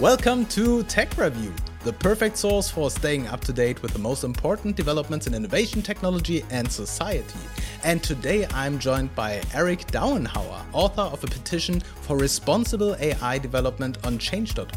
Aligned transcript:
Welcome 0.00 0.46
to 0.50 0.84
Tech 0.84 1.18
Review, 1.18 1.52
the 1.82 1.92
perfect 1.92 2.36
source 2.36 2.70
for 2.70 2.88
staying 2.88 3.26
up 3.26 3.40
to 3.40 3.52
date 3.52 3.82
with 3.82 3.92
the 3.92 3.98
most 3.98 4.22
important 4.22 4.76
developments 4.76 5.26
in 5.26 5.34
innovation, 5.34 5.82
technology, 5.82 6.44
and 6.50 6.70
society. 6.70 7.40
And 7.82 8.00
today 8.00 8.46
I'm 8.54 8.78
joined 8.78 9.12
by 9.16 9.42
Eric 9.52 9.88
Dauenhauer, 9.88 10.64
author 10.72 11.02
of 11.02 11.24
a 11.24 11.26
petition 11.26 11.80
for 11.80 12.16
responsible 12.16 12.94
AI 13.00 13.38
development 13.38 13.98
on 14.06 14.18
change.org. 14.18 14.68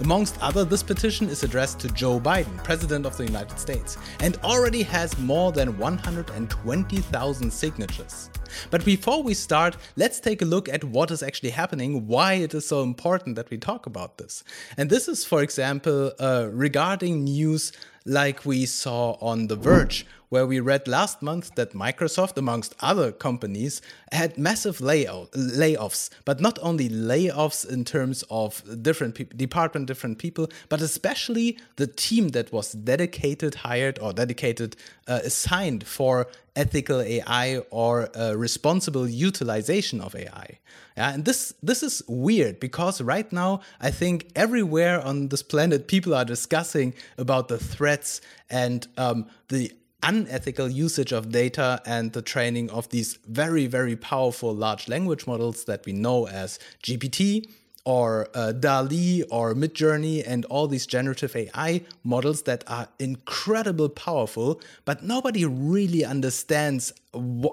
Amongst 0.00 0.40
other, 0.40 0.64
this 0.64 0.82
petition 0.82 1.28
is 1.28 1.42
addressed 1.42 1.78
to 1.80 1.88
Joe 1.88 2.18
Biden, 2.18 2.64
President 2.64 3.04
of 3.04 3.18
the 3.18 3.24
United 3.24 3.58
States, 3.58 3.98
and 4.20 4.38
already 4.38 4.82
has 4.82 5.18
more 5.18 5.52
than 5.52 5.76
120,000 5.76 7.50
signatures. 7.52 8.30
But 8.70 8.82
before 8.86 9.22
we 9.22 9.34
start, 9.34 9.76
let's 9.96 10.18
take 10.18 10.40
a 10.40 10.46
look 10.46 10.70
at 10.70 10.84
what 10.84 11.10
is 11.10 11.22
actually 11.22 11.50
happening, 11.50 12.06
why 12.06 12.34
it 12.34 12.54
is 12.54 12.66
so 12.66 12.82
important 12.82 13.36
that 13.36 13.50
we 13.50 13.58
talk 13.58 13.84
about 13.84 14.16
this. 14.16 14.42
And 14.78 14.88
this 14.88 15.06
is, 15.06 15.26
for 15.26 15.42
example, 15.42 16.12
uh, 16.18 16.48
regarding 16.50 17.24
news 17.24 17.72
like 18.06 18.46
we 18.46 18.64
saw 18.64 19.18
on 19.20 19.48
The 19.48 19.56
Verge, 19.56 20.06
where 20.30 20.46
we 20.46 20.60
read 20.60 20.88
last 20.88 21.20
month 21.20 21.54
that 21.56 21.74
Microsoft, 21.74 22.36
amongst 22.36 22.74
other 22.80 23.12
companies, 23.12 23.82
had 24.12 24.38
massive 24.38 24.80
layout, 24.80 25.30
layoffs, 25.32 26.08
but 26.24 26.40
not 26.40 26.58
only 26.62 26.88
layoffs 26.88 27.68
in 27.68 27.84
terms 27.84 28.24
of 28.30 28.62
different 28.82 29.16
pe- 29.16 29.24
department, 29.24 29.86
different 29.86 30.18
people, 30.18 30.48
but 30.68 30.80
especially 30.80 31.58
the 31.76 31.86
team 31.86 32.28
that 32.28 32.52
was 32.52 32.72
dedicated, 32.72 33.56
hired, 33.56 33.98
or 33.98 34.12
dedicated, 34.12 34.76
uh, 35.06 35.20
assigned 35.24 35.86
for 35.86 36.28
ethical 36.56 37.00
AI 37.00 37.58
or 37.70 38.08
uh, 38.16 38.32
responsible 38.34 39.08
utilization 39.08 40.00
of 40.00 40.14
AI. 40.14 40.58
Yeah, 40.96 41.14
and 41.14 41.24
this 41.24 41.54
this 41.62 41.82
is 41.82 42.02
weird 42.08 42.60
because 42.60 43.00
right 43.00 43.32
now 43.32 43.60
I 43.80 43.90
think 43.90 44.30
everywhere 44.34 45.00
on 45.00 45.28
this 45.28 45.42
planet 45.42 45.86
people 45.86 46.14
are 46.14 46.24
discussing 46.24 46.94
about 47.16 47.48
the 47.48 47.58
threats 47.58 48.20
and 48.50 48.86
um, 48.96 49.26
the 49.48 49.72
unethical 50.02 50.68
usage 50.68 51.12
of 51.12 51.30
data 51.30 51.80
and 51.84 52.12
the 52.12 52.22
training 52.22 52.70
of 52.70 52.88
these 52.90 53.18
very, 53.26 53.66
very 53.66 53.96
powerful 53.96 54.54
large 54.54 54.88
language 54.88 55.26
models 55.26 55.64
that 55.64 55.84
we 55.84 55.92
know 55.92 56.26
as 56.26 56.58
GPT 56.82 57.48
or 57.84 58.28
uh, 58.34 58.52
DALL-E 58.52 59.24
or 59.30 59.54
Midjourney 59.54 60.22
and 60.26 60.44
all 60.46 60.68
these 60.68 60.86
generative 60.86 61.34
AI 61.34 61.82
models 62.04 62.42
that 62.42 62.62
are 62.66 62.88
incredible 62.98 63.88
powerful, 63.88 64.60
but 64.84 65.02
nobody 65.02 65.44
really 65.44 66.04
understands 66.04 66.92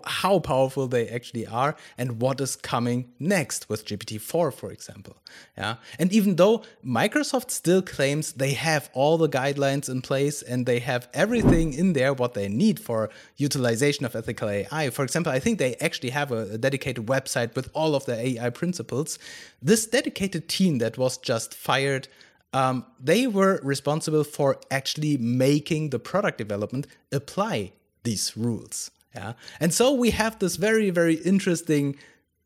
how 0.06 0.38
powerful 0.40 0.88
they 0.88 1.08
actually 1.08 1.48
are 1.48 1.76
and 1.98 2.22
what 2.22 2.40
is 2.40 2.56
coming 2.56 3.12
next 3.20 3.68
with 3.70 3.86
GPT-4, 3.86 4.54
for 4.54 4.72
example. 4.72 5.18
Yeah, 5.58 5.78
and 5.98 6.12
even 6.14 6.36
though 6.36 6.64
Microsoft 6.86 7.50
still 7.50 7.82
claims 7.82 8.34
they 8.34 8.54
have 8.54 8.90
all 8.94 9.18
the 9.18 9.30
guidelines 9.30 9.90
in 9.90 10.02
place 10.02 10.44
and 10.44 10.66
they 10.66 10.80
have 10.80 11.10
everything 11.14 11.74
in 11.74 11.94
there 11.94 12.14
what 12.14 12.36
they 12.36 12.48
need 12.48 12.80
for 12.80 13.10
utilization 13.38 14.06
of 14.06 14.16
ethical 14.16 14.48
AI. 14.48 14.92
For 14.92 15.04
example, 15.04 15.32
I 15.32 15.40
think 15.40 15.58
they 15.58 15.76
actually 15.76 16.12
have 16.12 16.32
a, 16.32 16.54
a 16.54 16.58
dedicated 16.58 17.08
website 17.08 17.56
with 17.56 17.70
all 17.74 17.96
of 17.96 18.06
the 18.06 18.16
AI 18.16 18.52
principles. 18.52 19.18
This 19.62 19.88
dedicated 19.88 20.48
team 20.48 20.78
that 20.78 20.98
was 20.98 21.18
just 21.18 21.56
fired. 21.56 22.08
Um, 22.54 22.86
they 23.00 23.26
were 23.26 23.60
responsible 23.64 24.24
for 24.24 24.60
actually 24.70 25.18
making 25.18 25.90
the 25.90 26.00
product 26.00 26.38
development 26.38 26.88
apply 27.12 27.74
these 28.04 28.38
rules. 28.38 28.92
Yeah. 29.18 29.34
And 29.60 29.74
so 29.74 29.94
we 29.94 30.12
have 30.12 30.38
this 30.40 30.58
very, 30.58 30.90
very 30.92 31.16
interesting 31.16 31.98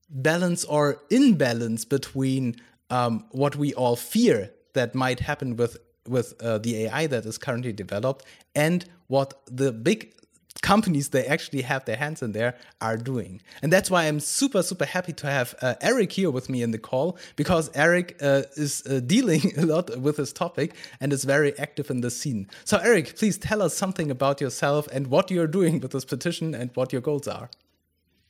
balance 0.10 0.64
or 0.66 1.02
imbalance 1.10 1.86
between 1.86 2.56
um, 2.90 3.26
what 3.32 3.56
we 3.56 3.74
all 3.74 3.96
fear 3.96 4.52
that 4.74 4.96
might 4.96 5.20
happen 5.20 5.56
with 5.58 5.78
with 6.08 6.34
uh, 6.42 6.58
the 6.58 6.86
AI 6.86 7.06
that 7.08 7.26
is 7.26 7.38
currently 7.38 7.72
developed 7.72 8.26
and 8.56 8.86
what 9.08 9.40
the 9.46 9.72
big 9.72 10.14
companies 10.62 11.10
they 11.10 11.26
actually 11.26 11.62
have 11.62 11.86
their 11.86 11.96
hands 11.96 12.22
in 12.22 12.34
there 12.34 12.56
are 12.80 12.98
doing. 12.98 13.42
And 13.62 13.72
that's 13.72 13.90
why 13.90 14.06
I'm 14.06 14.20
super, 14.20 14.62
super 14.64 14.86
happy 14.86 15.14
to 15.14 15.28
have 15.28 15.56
uh, 15.62 15.76
Eric 15.82 16.12
here 16.12 16.32
with 16.32 16.50
me 16.50 16.62
in 16.62 16.72
the 16.72 16.78
call 16.78 17.18
because 17.36 17.70
Eric 17.74 18.18
uh, 18.22 18.44
is 18.56 18.84
uh, 18.86 19.00
dealing 19.00 19.54
a 19.58 19.66
lot 19.66 19.98
with 19.98 20.18
this 20.18 20.32
topic 20.32 20.76
and 21.00 21.12
is 21.14 21.24
very 21.24 21.58
active 21.58 21.90
in 21.90 22.02
the 22.02 22.12
scene. 22.12 22.48
So, 22.66 22.78
Eric, 22.78 23.18
please 23.18 23.38
tell 23.38 23.62
us 23.62 23.76
something 23.76 24.12
about 24.12 24.42
yourself 24.42 24.88
and 24.88 25.08
what 25.08 25.32
you're 25.32 25.48
doing 25.48 25.80
with 25.80 25.92
this 25.92 26.06
petition 26.06 26.54
and 26.54 26.70
what 26.74 26.92
your 26.92 27.02
goals 27.02 27.28
are. 27.28 27.50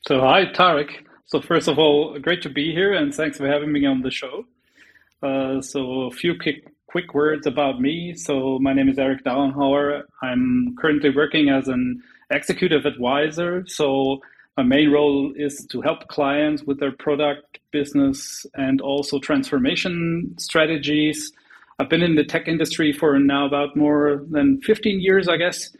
So, 0.06 0.20
hi, 0.20 0.46
Tarek. 0.46 1.06
So, 1.26 1.40
first 1.40 1.68
of 1.68 1.78
all, 1.78 2.18
great 2.18 2.42
to 2.42 2.50
be 2.50 2.72
here 2.72 2.92
and 2.92 3.14
thanks 3.14 3.38
for 3.38 3.46
having 3.46 3.72
me 3.72 3.86
on 3.86 4.02
the 4.02 4.10
show. 4.10 4.46
Uh, 5.22 5.60
so, 5.60 6.02
a 6.02 6.10
few 6.10 6.36
quick 6.38 6.66
quick 6.92 7.14
words 7.14 7.46
about 7.46 7.80
me. 7.80 8.14
So 8.14 8.58
my 8.58 8.74
name 8.74 8.90
is 8.90 8.98
Eric 8.98 9.24
Dauenhauer. 9.24 10.02
I'm 10.22 10.76
currently 10.78 11.08
working 11.08 11.48
as 11.48 11.66
an 11.68 12.02
executive 12.34 12.84
advisor. 12.86 13.64
So 13.66 14.20
my 14.56 14.62
main 14.62 14.90
role 14.90 15.32
is 15.34 15.66
to 15.70 15.80
help 15.80 16.08
clients 16.08 16.62
with 16.62 16.78
their 16.78 16.92
product, 16.92 17.58
business, 17.70 18.44
and 18.54 18.80
also 18.80 19.18
transformation 19.18 20.34
strategies. 20.38 21.32
I've 21.78 21.88
been 21.88 22.02
in 22.02 22.16
the 22.16 22.24
tech 22.24 22.48
industry 22.48 22.92
for 22.92 23.18
now 23.18 23.46
about 23.46 23.76
more 23.76 24.24
than 24.30 24.60
15 24.60 25.00
years, 25.00 25.26
I 25.28 25.36
guess. 25.38 25.70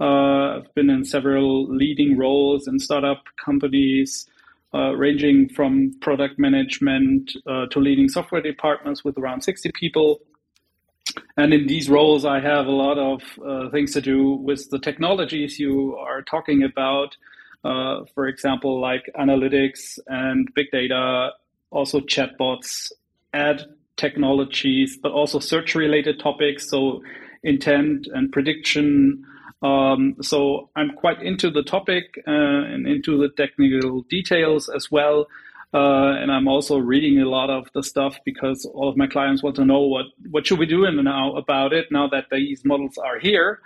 Uh, 0.00 0.58
I've 0.58 0.74
been 0.74 0.88
in 0.88 1.04
several 1.04 1.66
leading 1.66 2.16
roles 2.16 2.68
in 2.68 2.78
startup 2.78 3.24
companies, 3.44 4.26
uh, 4.72 4.92
ranging 4.92 5.48
from 5.48 5.92
product 6.00 6.38
management 6.38 7.32
uh, 7.46 7.66
to 7.66 7.80
leading 7.80 8.08
software 8.08 8.40
departments 8.40 9.04
with 9.04 9.18
around 9.18 9.42
60 9.42 9.72
people 9.74 10.20
and 11.36 11.52
in 11.52 11.66
these 11.66 11.88
roles, 11.88 12.24
I 12.24 12.40
have 12.40 12.66
a 12.66 12.70
lot 12.70 12.98
of 12.98 13.22
uh, 13.44 13.70
things 13.70 13.92
to 13.94 14.00
do 14.00 14.32
with 14.34 14.70
the 14.70 14.78
technologies 14.78 15.58
you 15.58 15.96
are 15.96 16.22
talking 16.22 16.62
about. 16.62 17.16
Uh, 17.64 18.04
for 18.14 18.26
example, 18.26 18.80
like 18.80 19.10
analytics 19.18 19.98
and 20.06 20.48
big 20.54 20.70
data, 20.70 21.30
also 21.70 22.00
chatbots, 22.00 22.92
ad 23.34 23.64
technologies, 23.96 24.98
but 25.02 25.12
also 25.12 25.38
search 25.38 25.74
related 25.74 26.18
topics. 26.20 26.68
So 26.68 27.02
intent 27.42 28.06
and 28.12 28.32
prediction. 28.32 29.24
Um, 29.62 30.16
so 30.22 30.70
I'm 30.76 30.90
quite 30.90 31.22
into 31.22 31.50
the 31.50 31.62
topic 31.62 32.22
uh, 32.26 32.30
and 32.30 32.86
into 32.86 33.18
the 33.18 33.28
technical 33.28 34.02
details 34.02 34.68
as 34.68 34.90
well. 34.90 35.26
Uh, 35.72 36.14
and 36.18 36.32
I'm 36.32 36.48
also 36.48 36.78
reading 36.78 37.20
a 37.20 37.28
lot 37.28 37.48
of 37.48 37.68
the 37.74 37.82
stuff 37.82 38.18
because 38.24 38.64
all 38.64 38.88
of 38.88 38.96
my 38.96 39.06
clients 39.06 39.42
want 39.42 39.54
to 39.56 39.64
know 39.64 39.80
what 39.80 40.06
what 40.30 40.46
should 40.46 40.58
we 40.58 40.66
do 40.66 40.90
now 40.90 41.36
about 41.36 41.72
it 41.72 41.92
now 41.92 42.08
that 42.08 42.26
these 42.30 42.64
models 42.64 42.98
are 42.98 43.20
here, 43.20 43.60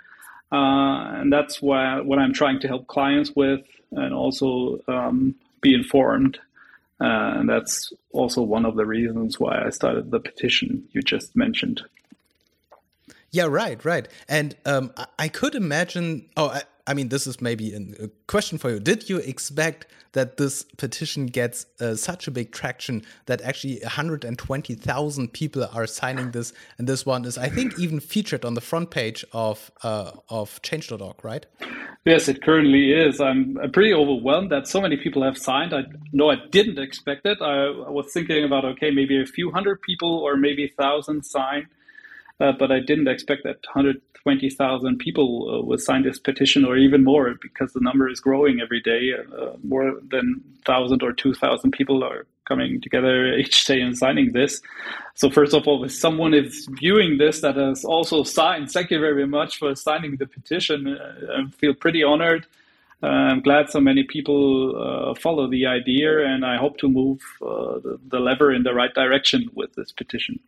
uh, 0.51 1.17
and 1.19 1.33
that's 1.33 1.61
why 1.61 1.99
what 2.01 2.19
I'm 2.19 2.33
trying 2.33 2.59
to 2.59 2.67
help 2.67 2.85
clients 2.85 3.31
with, 3.35 3.65
and 3.91 4.13
also 4.13 4.79
um, 4.87 5.33
be 5.61 5.73
informed. 5.73 6.37
Uh, 7.01 7.39
and 7.39 7.49
that's 7.49 7.91
also 8.11 8.41
one 8.41 8.65
of 8.65 8.75
the 8.75 8.85
reasons 8.85 9.39
why 9.39 9.63
I 9.65 9.69
started 9.69 10.11
the 10.11 10.19
petition 10.19 10.87
you 10.91 11.01
just 11.01 11.35
mentioned. 11.35 11.81
Yeah, 13.31 13.47
right, 13.47 13.83
right. 13.83 14.07
And 14.29 14.55
um, 14.65 14.93
I 15.19 15.27
could 15.27 15.55
imagine. 15.55 16.29
Oh, 16.37 16.49
I, 16.49 16.61
I 16.87 16.93
mean, 16.93 17.09
this 17.09 17.25
is 17.25 17.41
maybe 17.41 17.73
a 17.73 18.09
question 18.27 18.57
for 18.57 18.69
you. 18.69 18.79
Did 18.79 19.09
you 19.09 19.17
expect 19.17 19.87
that 20.11 20.37
this 20.37 20.63
petition 20.77 21.25
gets 21.25 21.65
uh, 21.81 21.95
such 21.95 22.27
a 22.27 22.31
big 22.31 22.51
traction 22.51 23.03
that 23.25 23.41
actually 23.41 23.79
120,000 23.81 25.33
people 25.33 25.67
are 25.73 25.87
signing 25.87 26.31
this, 26.31 26.53
and 26.77 26.87
this 26.87 27.05
one 27.05 27.25
is, 27.25 27.37
I 27.37 27.49
think, 27.49 27.79
even 27.79 27.99
featured 27.99 28.45
on 28.45 28.53
the 28.53 28.61
front 28.61 28.91
page 28.91 29.25
of 29.33 29.71
uh, 29.83 30.11
of 30.29 30.61
Change.org, 30.61 31.23
right? 31.23 31.45
Yes, 32.05 32.27
it 32.27 32.43
currently 32.43 32.93
is. 32.93 33.19
I'm, 33.19 33.57
pretty 33.73 33.93
overwhelmed 33.93 34.51
that 34.51 34.67
so 34.67 34.79
many 34.79 34.95
people 34.95 35.23
have 35.23 35.37
signed. 35.37 35.73
I 35.73 35.85
know 36.13 36.29
I 36.29 36.35
didn't 36.51 36.77
expect 36.77 37.25
it. 37.25 37.39
I, 37.41 37.65
I 37.65 37.89
was 37.89 38.11
thinking 38.13 38.43
about 38.43 38.63
okay, 38.63 38.91
maybe 38.91 39.19
a 39.19 39.25
few 39.25 39.51
hundred 39.51 39.81
people 39.81 40.19
or 40.19 40.37
maybe 40.37 40.65
a 40.65 40.73
thousand 40.81 41.25
sign. 41.25 41.67
Uh, 42.39 42.51
but 42.51 42.71
I 42.71 42.79
didn't 42.79 43.07
expect 43.07 43.43
that 43.43 43.59
120,000 43.73 44.97
people 44.97 45.49
uh, 45.49 45.65
would 45.65 45.79
sign 45.79 46.03
this 46.03 46.19
petition 46.19 46.65
or 46.65 46.75
even 46.75 47.03
more 47.03 47.33
because 47.41 47.71
the 47.71 47.79
number 47.79 48.09
is 48.09 48.19
growing 48.19 48.59
every 48.59 48.81
day. 48.81 49.13
Uh, 49.13 49.51
more 49.63 49.99
than 50.09 50.43
1,000 50.65 51.01
or 51.01 51.13
2,000 51.13 51.71
people 51.71 52.03
are 52.03 52.25
coming 52.45 52.81
together 52.81 53.33
each 53.37 53.63
day 53.65 53.79
and 53.79 53.97
signing 53.97 54.33
this. 54.33 54.61
So, 55.13 55.29
first 55.29 55.53
of 55.53 55.65
all, 55.65 55.85
if 55.85 55.93
someone 55.93 56.33
is 56.33 56.67
viewing 56.71 57.17
this 57.17 57.39
that 57.39 57.55
has 57.55 57.85
also 57.85 58.23
signed, 58.23 58.69
thank 58.69 58.91
you 58.91 58.99
very 58.99 59.25
much 59.25 59.57
for 59.57 59.73
signing 59.73 60.17
the 60.17 60.27
petition. 60.27 60.87
Uh, 60.87 61.43
I 61.45 61.49
feel 61.51 61.73
pretty 61.73 62.03
honored. 62.03 62.45
Uh, 63.01 63.07
I'm 63.07 63.41
glad 63.41 63.69
so 63.69 63.79
many 63.79 64.03
people 64.03 64.75
uh, 64.75 65.15
follow 65.15 65.49
the 65.49 65.67
idea, 65.67 66.25
and 66.25 66.45
I 66.45 66.57
hope 66.57 66.77
to 66.79 66.89
move 66.89 67.21
the, 67.39 67.97
the 68.07 68.19
lever 68.19 68.51
in 68.51 68.63
the 68.63 68.73
right 68.73 68.93
direction 68.93 69.49
with 69.53 69.73
this 69.75 69.91
petition. 69.93 70.39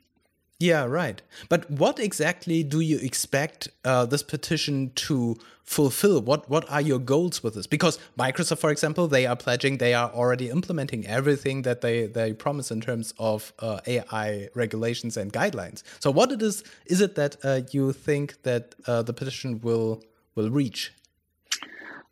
Yeah, 0.60 0.86
right. 0.86 1.22
But 1.50 1.70
what 1.70 2.00
exactly 2.00 2.64
do 2.64 2.80
you 2.80 2.98
expect 2.98 3.68
uh, 3.86 4.08
this 4.08 4.24
petition 4.24 4.92
to 4.96 5.38
fulfill? 5.64 6.20
What 6.22 6.50
what 6.50 6.68
are 6.72 6.82
your 6.82 6.98
goals 6.98 7.44
with 7.44 7.54
this? 7.54 7.68
Because 7.68 8.00
Microsoft, 8.18 8.58
for 8.58 8.72
example, 8.72 9.08
they 9.08 9.28
are 9.28 9.36
pledging 9.36 9.78
they 9.78 9.94
are 9.94 10.10
already 10.10 10.50
implementing 10.50 11.06
everything 11.06 11.62
that 11.62 11.82
they 11.82 12.08
they 12.08 12.34
promise 12.34 12.72
in 12.72 12.82
terms 12.82 13.14
of 13.20 13.54
uh, 13.60 13.82
AI 13.86 14.50
regulations 14.56 15.16
and 15.16 15.32
guidelines. 15.32 15.84
So, 16.00 16.10
what 16.10 16.32
it 16.32 16.42
is 16.42 16.64
is 16.88 17.02
it 17.02 17.14
that 17.16 17.38
uh, 17.44 17.62
you 17.72 17.94
think 17.94 18.42
that 18.42 18.74
uh, 18.88 19.04
the 19.04 19.14
petition 19.14 19.62
will 19.62 20.02
will 20.34 20.50
reach? 20.50 20.92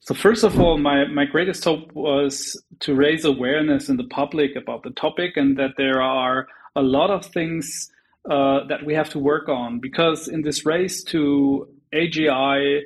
So 0.01 0.13
first 0.13 0.43
of 0.43 0.59
all, 0.59 0.77
my, 0.77 1.05
my 1.05 1.25
greatest 1.25 1.63
hope 1.63 1.91
was 1.93 2.61
to 2.81 2.93
raise 2.93 3.25
awareness 3.25 3.89
in 3.89 3.97
the 3.97 4.03
public 4.03 4.55
about 4.55 4.83
the 4.83 4.91
topic 4.91 5.35
and 5.35 5.57
that 5.57 5.71
there 5.77 5.99
are 5.99 6.47
a 6.75 6.83
lot 6.83 7.09
of 7.09 7.25
things 7.25 7.89
uh, 8.29 8.65
that 8.67 8.85
we 8.85 8.93
have 8.93 9.09
to 9.11 9.19
work 9.19 9.49
on 9.49 9.79
because 9.79 10.27
in 10.27 10.41
this 10.41 10.65
race 10.65 11.03
to 11.03 11.67
AGI 11.93 12.81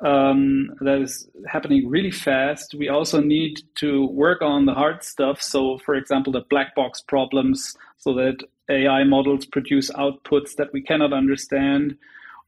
um, 0.00 0.70
that 0.80 1.00
is 1.00 1.28
happening 1.46 1.88
really 1.88 2.10
fast, 2.10 2.74
we 2.74 2.88
also 2.88 3.20
need 3.20 3.62
to 3.76 4.06
work 4.06 4.42
on 4.42 4.66
the 4.66 4.74
hard 4.74 5.02
stuff. 5.02 5.40
So, 5.40 5.78
for 5.78 5.94
example, 5.94 6.32
the 6.32 6.42
black 6.50 6.74
box 6.74 7.00
problems, 7.00 7.76
so 7.98 8.12
that 8.14 8.38
AI 8.68 9.04
models 9.04 9.46
produce 9.46 9.90
outputs 9.92 10.56
that 10.56 10.72
we 10.72 10.82
cannot 10.82 11.12
understand, 11.12 11.96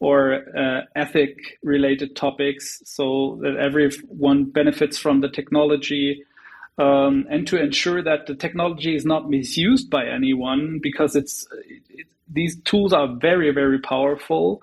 or 0.00 0.44
uh, 0.56 0.82
ethic 0.94 1.58
related 1.62 2.14
topics, 2.16 2.82
so 2.84 3.38
that 3.42 3.56
everyone 3.56 4.44
benefits 4.44 4.98
from 4.98 5.20
the 5.20 5.28
technology 5.28 6.22
um, 6.78 7.26
and 7.30 7.46
to 7.48 7.60
ensure 7.60 8.02
that 8.02 8.26
the 8.26 8.34
technology 8.34 8.94
is 8.94 9.04
not 9.04 9.30
misused 9.30 9.90
by 9.90 10.06
anyone 10.06 10.78
because 10.82 11.16
it's 11.16 11.46
it, 11.90 12.06
these 12.28 12.60
tools 12.62 12.92
are 12.92 13.08
very 13.16 13.52
very 13.52 13.78
powerful. 13.78 14.62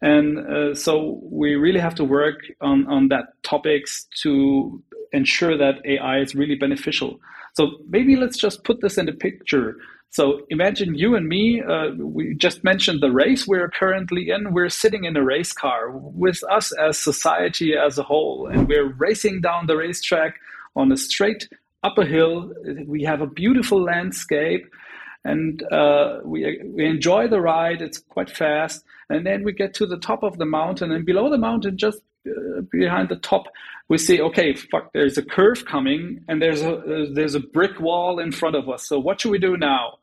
And 0.00 0.38
uh, 0.38 0.74
so 0.74 1.20
we 1.22 1.54
really 1.54 1.78
have 1.78 1.94
to 1.94 2.04
work 2.04 2.40
on, 2.60 2.88
on 2.88 3.08
that 3.08 3.40
topics 3.44 4.08
to 4.22 4.82
ensure 5.12 5.56
that 5.56 5.74
ai 5.84 6.18
is 6.18 6.34
really 6.34 6.56
beneficial. 6.56 7.20
So 7.54 7.70
maybe 7.88 8.16
let's 8.16 8.36
just 8.36 8.64
put 8.64 8.80
this 8.80 8.98
in 8.98 9.06
the 9.06 9.12
picture. 9.12 9.76
So 10.10 10.40
imagine 10.50 10.94
you 10.94 11.14
and 11.14 11.28
me 11.28 11.62
uh, 11.62 11.90
we 11.98 12.34
just 12.34 12.64
mentioned 12.64 13.00
the 13.00 13.12
race 13.12 13.46
we're 13.46 13.70
currently 13.70 14.30
in. 14.30 14.52
We're 14.52 14.68
sitting 14.68 15.04
in 15.04 15.16
a 15.16 15.22
race 15.24 15.52
car 15.52 15.90
with 15.92 16.42
us 16.50 16.72
as 16.72 16.98
society 16.98 17.74
as 17.76 17.96
a 17.96 18.02
whole 18.02 18.48
and 18.48 18.66
we're 18.66 18.92
racing 18.92 19.40
down 19.40 19.66
the 19.66 19.76
racetrack 19.76 20.40
on 20.76 20.92
a 20.92 20.96
straight 20.96 21.48
up 21.82 21.98
a 21.98 22.04
hill. 22.04 22.52
We 22.86 23.02
have 23.04 23.20
a 23.20 23.26
beautiful 23.26 23.82
landscape 23.82 24.66
and 25.24 25.62
uh, 25.72 26.18
we, 26.24 26.60
we 26.64 26.86
enjoy 26.86 27.28
the 27.28 27.40
ride. 27.40 27.80
It's 27.80 27.98
quite 27.98 28.30
fast. 28.30 28.84
And 29.08 29.26
then 29.26 29.44
we 29.44 29.52
get 29.52 29.74
to 29.74 29.86
the 29.86 29.98
top 29.98 30.22
of 30.22 30.38
the 30.38 30.46
mountain, 30.46 30.90
and 30.90 31.04
below 31.04 31.30
the 31.30 31.38
mountain, 31.38 31.76
just 31.76 32.00
uh, 32.26 32.62
behind 32.70 33.08
the 33.08 33.16
top, 33.16 33.44
we 33.88 33.98
see, 33.98 34.20
okay, 34.20 34.54
fuck, 34.54 34.92
there's 34.94 35.18
a 35.18 35.22
curve 35.22 35.64
coming, 35.66 36.24
and 36.28 36.40
there's 36.40 36.62
a 36.62 37.08
there's 37.12 37.34
a 37.34 37.40
brick 37.40 37.78
wall 37.78 38.18
in 38.18 38.32
front 38.32 38.56
of 38.56 38.68
us. 38.68 38.88
So 38.88 38.98
what 38.98 39.20
should 39.20 39.30
we 39.30 39.38
do 39.38 39.56
now? 39.56 39.98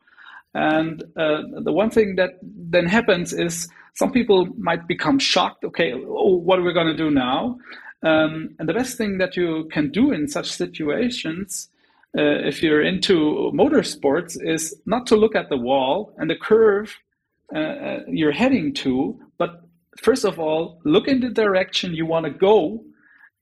And 0.54 1.02
uh, 1.16 1.42
the 1.62 1.72
one 1.72 1.90
thing 1.90 2.16
that 2.16 2.38
then 2.42 2.86
happens 2.86 3.32
is 3.32 3.68
some 3.94 4.12
people 4.12 4.46
might 4.58 4.86
become 4.86 5.18
shocked. 5.18 5.64
Okay, 5.64 5.92
oh, 5.92 6.36
what 6.36 6.58
are 6.58 6.62
we 6.62 6.72
going 6.72 6.86
to 6.86 6.96
do 6.96 7.10
now? 7.10 7.58
Um, 8.02 8.54
and 8.58 8.68
the 8.68 8.74
best 8.74 8.96
thing 8.96 9.18
that 9.18 9.36
you 9.36 9.68
can 9.72 9.90
do 9.90 10.10
in 10.10 10.26
such 10.28 10.50
situations, 10.50 11.68
uh, 12.16 12.22
if 12.22 12.62
you're 12.62 12.82
into 12.82 13.50
motorsports, 13.54 14.36
is 14.40 14.74
not 14.86 15.06
to 15.08 15.16
look 15.16 15.36
at 15.36 15.48
the 15.48 15.56
wall 15.56 16.14
and 16.16 16.30
the 16.30 16.36
curve 16.36 16.96
uh, 17.54 17.58
uh, 17.58 17.98
you're 18.08 18.32
heading 18.32 18.72
to, 18.72 19.18
but 19.38 19.62
first 20.02 20.24
of 20.24 20.38
all, 20.38 20.80
look 20.84 21.08
in 21.08 21.20
the 21.20 21.28
direction 21.28 21.94
you 21.94 22.06
want 22.06 22.24
to 22.24 22.30
go, 22.30 22.84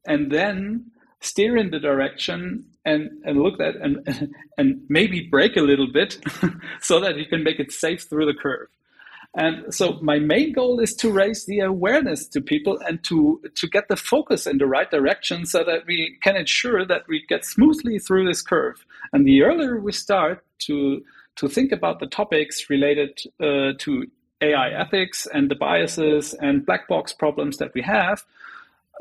and 0.06 0.32
then 0.32 0.90
steer 1.20 1.56
in 1.56 1.70
the 1.70 1.78
direction 1.78 2.64
and, 2.84 3.10
and 3.24 3.42
look 3.42 3.60
at 3.60 3.76
and 3.76 4.32
and 4.58 4.80
maybe 4.88 5.28
brake 5.30 5.56
a 5.56 5.60
little 5.60 5.90
bit 5.92 6.18
so 6.80 7.00
that 7.00 7.16
you 7.16 7.26
can 7.26 7.42
make 7.44 7.60
it 7.60 7.70
safe 7.72 8.02
through 8.08 8.26
the 8.26 8.34
curve. 8.34 8.68
And 9.36 9.72
so 9.72 9.98
my 10.00 10.18
main 10.18 10.52
goal 10.52 10.80
is 10.80 10.94
to 10.96 11.12
raise 11.12 11.44
the 11.44 11.60
awareness 11.60 12.26
to 12.28 12.40
people 12.40 12.78
and 12.86 13.02
to, 13.04 13.40
to 13.54 13.68
get 13.68 13.88
the 13.88 13.96
focus 13.96 14.46
in 14.46 14.58
the 14.58 14.66
right 14.66 14.90
direction 14.90 15.44
so 15.46 15.62
that 15.64 15.86
we 15.86 16.16
can 16.22 16.36
ensure 16.36 16.84
that 16.86 17.02
we 17.08 17.24
get 17.28 17.44
smoothly 17.44 17.98
through 17.98 18.26
this 18.26 18.42
curve. 18.42 18.84
And 19.12 19.26
the 19.26 19.42
earlier 19.42 19.78
we 19.78 19.92
start 19.92 20.44
to, 20.60 21.02
to 21.36 21.48
think 21.48 21.72
about 21.72 22.00
the 22.00 22.06
topics 22.06 22.68
related 22.70 23.20
uh, 23.40 23.72
to 23.78 24.06
AI 24.40 24.70
ethics 24.70 25.26
and 25.32 25.50
the 25.50 25.54
biases 25.54 26.34
and 26.34 26.64
black 26.64 26.88
box 26.88 27.12
problems 27.12 27.58
that 27.58 27.72
we 27.74 27.82
have, 27.82 28.24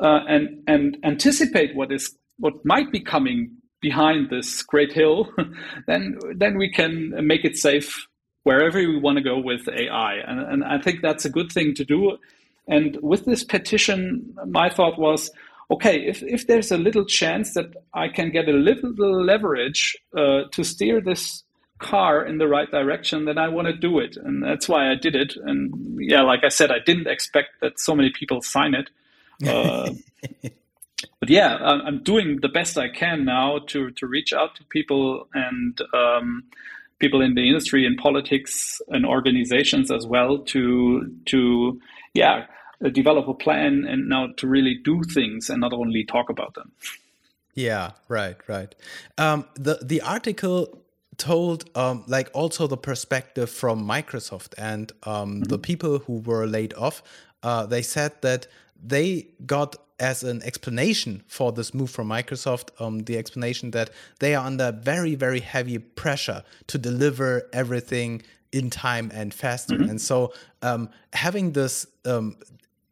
uh, 0.01 0.19
and, 0.27 0.63
and 0.67 0.97
anticipate 1.03 1.75
what 1.75 1.91
is 1.91 2.15
what 2.39 2.53
might 2.63 2.91
be 2.91 2.99
coming 2.99 3.57
behind 3.81 4.29
this 4.29 4.61
great 4.61 4.93
hill, 4.93 5.31
then 5.87 6.17
then 6.35 6.57
we 6.57 6.71
can 6.71 7.13
make 7.25 7.45
it 7.45 7.57
safe 7.57 8.06
wherever 8.47 8.79
we 8.79 8.97
want 8.97 9.17
to 9.17 9.23
go 9.23 9.37
with 9.37 9.67
AI. 9.67 10.13
And, 10.25 10.39
and 10.39 10.63
I 10.63 10.77
think 10.79 11.01
that's 11.01 11.25
a 11.25 11.29
good 11.29 11.51
thing 11.51 11.73
to 11.75 11.83
do. 11.83 12.17
And 12.65 12.97
with 13.01 13.25
this 13.25 13.43
petition, 13.43 14.33
my 14.47 14.69
thought 14.69 14.97
was, 14.97 15.29
okay, 15.69 15.97
if, 16.07 16.23
if 16.23 16.47
there's 16.47 16.71
a 16.71 16.77
little 16.77 17.03
chance 17.03 17.53
that 17.55 17.75
I 17.93 18.07
can 18.07 18.31
get 18.31 18.47
a 18.47 18.53
little 18.53 18.93
leverage 19.31 19.97
uh, 20.15 20.43
to 20.53 20.63
steer 20.63 21.01
this 21.01 21.43
car 21.79 22.25
in 22.25 22.37
the 22.37 22.47
right 22.47 22.71
direction, 22.71 23.25
then 23.25 23.37
I 23.37 23.49
want 23.49 23.67
to 23.67 23.75
do 23.75 23.99
it. 23.99 24.15
And 24.15 24.41
that's 24.41 24.69
why 24.69 24.89
I 24.89 24.95
did 24.95 25.13
it. 25.13 25.35
And 25.35 25.97
yeah, 25.99 26.21
like 26.21 26.45
I 26.45 26.49
said, 26.49 26.71
I 26.71 26.79
didn't 26.85 27.07
expect 27.07 27.49
that 27.59 27.77
so 27.81 27.93
many 27.95 28.11
people 28.11 28.41
sign 28.41 28.73
it. 28.75 28.89
Uh, 29.45 29.91
but 31.19 31.29
yeah, 31.29 31.57
I'm 31.57 32.01
doing 32.01 32.39
the 32.41 32.47
best 32.47 32.77
I 32.77 32.87
can 32.87 33.25
now 33.25 33.59
to, 33.67 33.91
to 33.91 34.07
reach 34.07 34.31
out 34.31 34.55
to 34.55 34.63
people 34.63 35.27
and 35.33 35.77
um, 35.93 36.43
people 36.99 37.21
in 37.21 37.35
the 37.35 37.47
industry 37.47 37.85
and 37.85 37.97
politics 37.97 38.81
and 38.89 39.05
organizations 39.05 39.91
as 39.91 40.05
well 40.07 40.39
to 40.39 41.11
to 41.25 41.79
yeah 42.13 42.45
develop 42.91 43.27
a 43.27 43.33
plan 43.33 43.85
and 43.87 44.07
now 44.07 44.27
to 44.37 44.47
really 44.47 44.75
do 44.83 45.03
things 45.03 45.49
and 45.49 45.59
not 45.61 45.73
only 45.73 46.03
talk 46.03 46.29
about 46.29 46.53
them. 46.53 46.71
Yeah, 47.53 47.91
right, 48.07 48.37
right. 48.47 48.75
Um, 49.17 49.45
the 49.55 49.79
the 49.81 50.01
article 50.01 50.83
told 51.17 51.69
um, 51.75 52.03
like 52.07 52.29
also 52.33 52.67
the 52.67 52.77
perspective 52.77 53.49
from 53.49 53.83
Microsoft 53.83 54.53
and 54.57 54.91
um, 55.03 55.13
mm 55.13 55.41
-hmm. 55.41 55.47
the 55.49 55.57
people 55.57 55.99
who 56.05 56.21
were 56.25 56.47
laid 56.47 56.73
off. 56.75 57.01
Uh, 57.43 57.65
they 57.67 57.83
said 57.83 58.11
that 58.21 58.47
they 58.83 59.27
got 59.45 59.75
as 59.99 60.23
an 60.23 60.43
explanation 60.43 61.23
for 61.27 61.51
this 61.51 61.73
move 61.73 61.89
from 61.89 62.07
Microsoft, 62.07 62.69
um, 62.79 62.99
the 62.99 63.17
explanation 63.17 63.71
that 63.71 63.89
they 64.19 64.35
are 64.35 64.45
under 64.45 64.71
very, 64.71 65.15
very 65.15 65.39
heavy 65.39 65.79
pressure 65.79 66.43
to 66.67 66.77
deliver 66.77 67.49
everything 67.51 68.21
in 68.51 68.69
time 68.69 69.11
and 69.13 69.33
faster. 69.33 69.75
Mm 69.75 69.81
-hmm. 69.81 69.89
And 69.89 70.01
so 70.01 70.33
um, 70.61 70.89
having 71.13 71.53
this 71.53 71.87
um, 72.05 72.37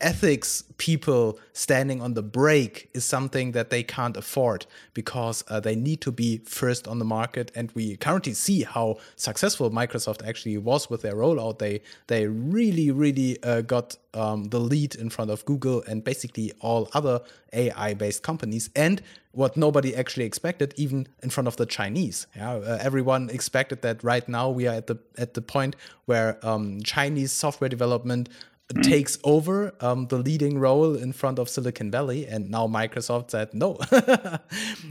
ethics 0.06 0.64
people 0.78 1.40
standing 1.54 2.00
on 2.00 2.14
the 2.14 2.22
brake 2.22 2.90
is 2.94 3.04
something 3.04 3.54
that 3.54 3.72
they 3.72 3.82
can't 3.82 4.16
afford 4.16 4.68
because 4.94 5.44
uh, 5.48 5.60
they 5.60 5.76
need 5.76 6.00
to 6.00 6.12
be 6.12 6.38
first 6.46 6.88
on 6.88 7.00
the 7.00 7.06
market. 7.06 7.52
And 7.56 7.72
we 7.74 7.98
currently 7.98 8.34
see 8.34 8.64
how 8.64 8.98
successful 9.16 9.72
microsoft 9.72 10.26
actually 10.26 10.58
was 10.60 10.90
with 10.92 11.02
their 11.02 11.16
rollout. 11.16 11.58
They 11.58 11.82
they 12.06 12.28
really 12.28 12.92
really 12.92 13.42
uh, 13.44 13.62
got 13.62 13.98
um, 14.14 14.46
the 14.46 14.60
lead 14.60 14.96
in 14.96 15.10
front 15.10 15.32
of 15.32 15.44
google 15.44 15.84
and 15.88 16.04
basically 16.04 16.54
all 16.62 16.90
other 16.94 17.20
ai 17.52 17.94
based 17.94 18.24
companies 18.24 18.70
and 18.74 19.02
what 19.34 19.58
nobody 19.58 19.94
actually 19.94 20.24
expected 20.24 20.74
even 20.78 21.06
in 21.22 21.30
front 21.30 21.48
of 21.48 21.58
the 21.58 21.66
chinese. 21.66 22.28
Yeah 22.36 22.54
uh, 22.54 22.78
everyone 22.80 23.30
expected 23.30 23.82
that 23.82 24.04
right 24.04 24.28
now 24.30 24.50
we 24.50 24.68
are 24.68 24.76
at 24.76 24.88
the 24.88 24.98
at 25.18 25.34
the 25.34 25.42
point 25.42 25.76
where 26.06 26.40
um, 26.46 26.82
chinese 26.84 27.32
software 27.34 27.70
development 27.70 28.30
mm. 28.74 28.84
takes 28.84 29.18
over 29.24 29.74
um, 29.82 30.08
the 30.08 30.18
leading 30.18 30.60
role 30.60 30.96
in 30.96 31.14
front 31.14 31.40
of 31.40 31.50
Silicon 31.50 31.92
Valley, 31.92 32.26
and 32.28 32.50
now 32.50 32.68
Microsoft 32.68 33.32
said 33.32 33.54
no. 33.54 33.78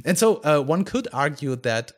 and 0.05 0.19
so 0.19 0.37
uh, 0.45 0.61
one 0.61 0.85
could 0.85 1.09
argue 1.13 1.57
that 1.57 1.93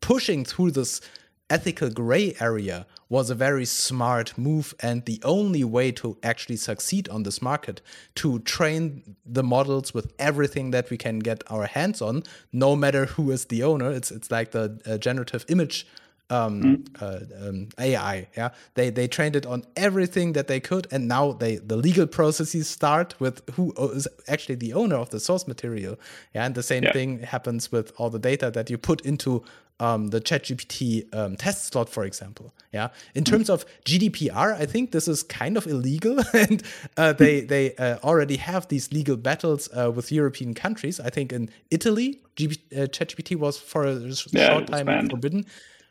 pushing 0.00 0.44
through 0.44 0.70
this 0.70 1.00
ethical 1.48 1.90
gray 1.90 2.34
area 2.40 2.86
was 3.08 3.30
a 3.30 3.34
very 3.34 3.64
smart 3.64 4.36
move 4.36 4.74
and 4.80 5.04
the 5.04 5.20
only 5.22 5.62
way 5.62 5.92
to 5.92 6.18
actually 6.22 6.56
succeed 6.56 7.08
on 7.08 7.22
this 7.22 7.40
market 7.40 7.80
to 8.16 8.40
train 8.40 9.16
the 9.24 9.44
models 9.44 9.94
with 9.94 10.12
everything 10.18 10.72
that 10.72 10.90
we 10.90 10.96
can 10.96 11.20
get 11.20 11.44
our 11.48 11.66
hands 11.66 12.02
on 12.02 12.22
no 12.52 12.74
matter 12.74 13.06
who 13.06 13.30
is 13.30 13.44
the 13.44 13.62
owner 13.62 13.92
it's 13.92 14.10
it's 14.10 14.30
like 14.30 14.50
the 14.50 14.80
uh, 14.86 14.98
generative 14.98 15.44
image 15.48 15.86
um, 16.30 16.62
mm. 16.62 17.02
uh, 17.02 17.48
um, 17.48 17.68
AI. 17.78 18.28
Yeah, 18.36 18.50
they 18.74 18.90
they 18.90 19.08
trained 19.08 19.36
it 19.36 19.46
on 19.46 19.64
everything 19.76 20.32
that 20.32 20.48
they 20.48 20.60
could, 20.60 20.86
and 20.90 21.08
now 21.08 21.32
they 21.32 21.56
the 21.56 21.76
legal 21.76 22.06
processes 22.06 22.68
start 22.68 23.14
with 23.20 23.42
who 23.54 23.72
is 23.92 24.08
actually 24.28 24.56
the 24.56 24.72
owner 24.72 24.96
of 24.96 25.10
the 25.10 25.20
source 25.20 25.46
material. 25.46 25.98
Yeah, 26.34 26.44
and 26.44 26.54
the 26.54 26.62
same 26.62 26.84
yeah. 26.84 26.92
thing 26.92 27.20
happens 27.20 27.70
with 27.70 27.92
all 27.96 28.10
the 28.10 28.18
data 28.18 28.50
that 28.50 28.70
you 28.70 28.78
put 28.78 29.00
into 29.02 29.44
um, 29.78 30.08
the 30.08 30.20
ChatGPT 30.20 31.14
um, 31.14 31.36
test 31.36 31.66
slot, 31.66 31.88
for 31.88 32.04
example. 32.04 32.54
Yeah, 32.72 32.88
in 33.14 33.24
mm. 33.24 33.30
terms 33.30 33.50
of 33.50 33.64
GDPR, 33.84 34.54
I 34.58 34.66
think 34.66 34.90
this 34.90 35.06
is 35.06 35.22
kind 35.22 35.56
of 35.56 35.66
illegal, 35.66 36.18
and 36.32 36.62
uh, 36.96 37.12
they 37.12 37.40
they 37.40 37.74
uh, 37.76 37.98
already 38.02 38.36
have 38.36 38.66
these 38.68 38.92
legal 38.92 39.16
battles 39.16 39.68
uh, 39.72 39.92
with 39.92 40.10
European 40.10 40.54
countries. 40.54 40.98
I 40.98 41.10
think 41.10 41.32
in 41.32 41.50
Italy, 41.70 42.20
uh, 42.40 42.90
ChatGPT 42.90 43.36
was 43.36 43.58
for 43.58 43.84
a 43.84 43.94
yeah, 44.32 44.50
short 44.50 44.66
time 44.66 45.08
forbidden 45.08 45.46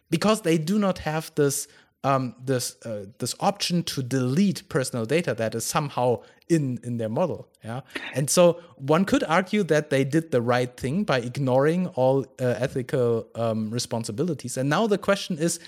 because 0.09 0.41
they 0.41 0.57
do 0.57 0.79
not 0.79 0.99
have 0.99 1.31
this 1.35 1.67
um, 2.03 2.35
this 2.43 2.75
uh, 2.85 3.05
this 3.17 3.33
option 3.39 3.83
to 3.83 4.03
delete 4.03 4.69
personal 4.69 5.05
data 5.05 5.33
that 5.33 5.55
is 5.55 5.65
somehow 5.65 6.21
in 6.49 6.79
in 6.83 6.97
their 6.97 7.09
model 7.09 7.47
yeah? 7.65 7.81
And 8.13 8.29
so 8.29 8.59
one 8.75 9.05
could 9.05 9.23
argue 9.23 9.63
that 9.63 9.89
they 9.89 10.03
did 10.03 10.31
the 10.31 10.41
right 10.41 10.75
thing 10.77 11.03
by 11.03 11.19
ignoring 11.19 11.87
all 11.87 12.25
uh, 12.39 12.45
ethical 12.57 13.27
um, 13.33 13.71
responsibilities. 13.71 14.55
And 14.55 14.69
now 14.69 14.85
the 14.87 14.99
question 14.99 15.37
is 15.39 15.59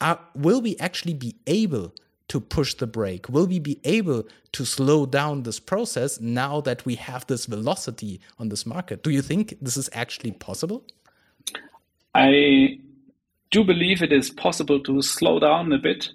uh, 0.00 0.16
will 0.34 0.60
we 0.60 0.76
actually 0.78 1.14
be 1.14 1.36
able 1.46 1.92
to 2.28 2.40
push 2.40 2.74
the 2.74 2.86
brake? 2.86 3.28
Will 3.28 3.46
we 3.46 3.58
be 3.58 3.78
able 3.84 4.24
to 4.52 4.64
slow 4.64 5.04
down 5.04 5.42
this 5.42 5.60
process 5.60 6.20
now 6.20 6.62
that 6.62 6.86
we 6.86 6.94
have 6.94 7.26
this 7.26 7.44
velocity 7.44 8.20
on 8.38 8.48
this 8.48 8.64
market? 8.64 9.02
Do 9.02 9.10
you 9.10 9.20
think 9.20 9.54
this 9.60 9.76
is 9.76 9.90
actually 9.92 10.32
possible? 10.32 10.82
I 12.14 12.78
do 13.52 13.62
believe 13.62 14.02
it 14.02 14.12
is 14.12 14.30
possible 14.30 14.80
to 14.80 15.00
slow 15.02 15.38
down 15.38 15.72
a 15.72 15.78
bit, 15.78 16.08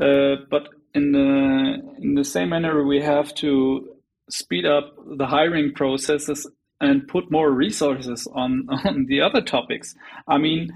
uh, 0.00 0.36
but 0.50 0.68
in 0.94 1.12
the 1.12 1.80
in 1.98 2.14
the 2.14 2.24
same 2.24 2.48
manner, 2.48 2.84
we 2.84 3.00
have 3.00 3.32
to 3.36 3.88
speed 4.30 4.66
up 4.66 4.94
the 5.16 5.26
hiring 5.26 5.72
processes 5.72 6.46
and 6.80 7.06
put 7.06 7.30
more 7.30 7.50
resources 7.52 8.26
on 8.32 8.66
on 8.84 9.06
the 9.06 9.20
other 9.20 9.42
topics. 9.42 9.94
I 10.26 10.38
mean, 10.38 10.70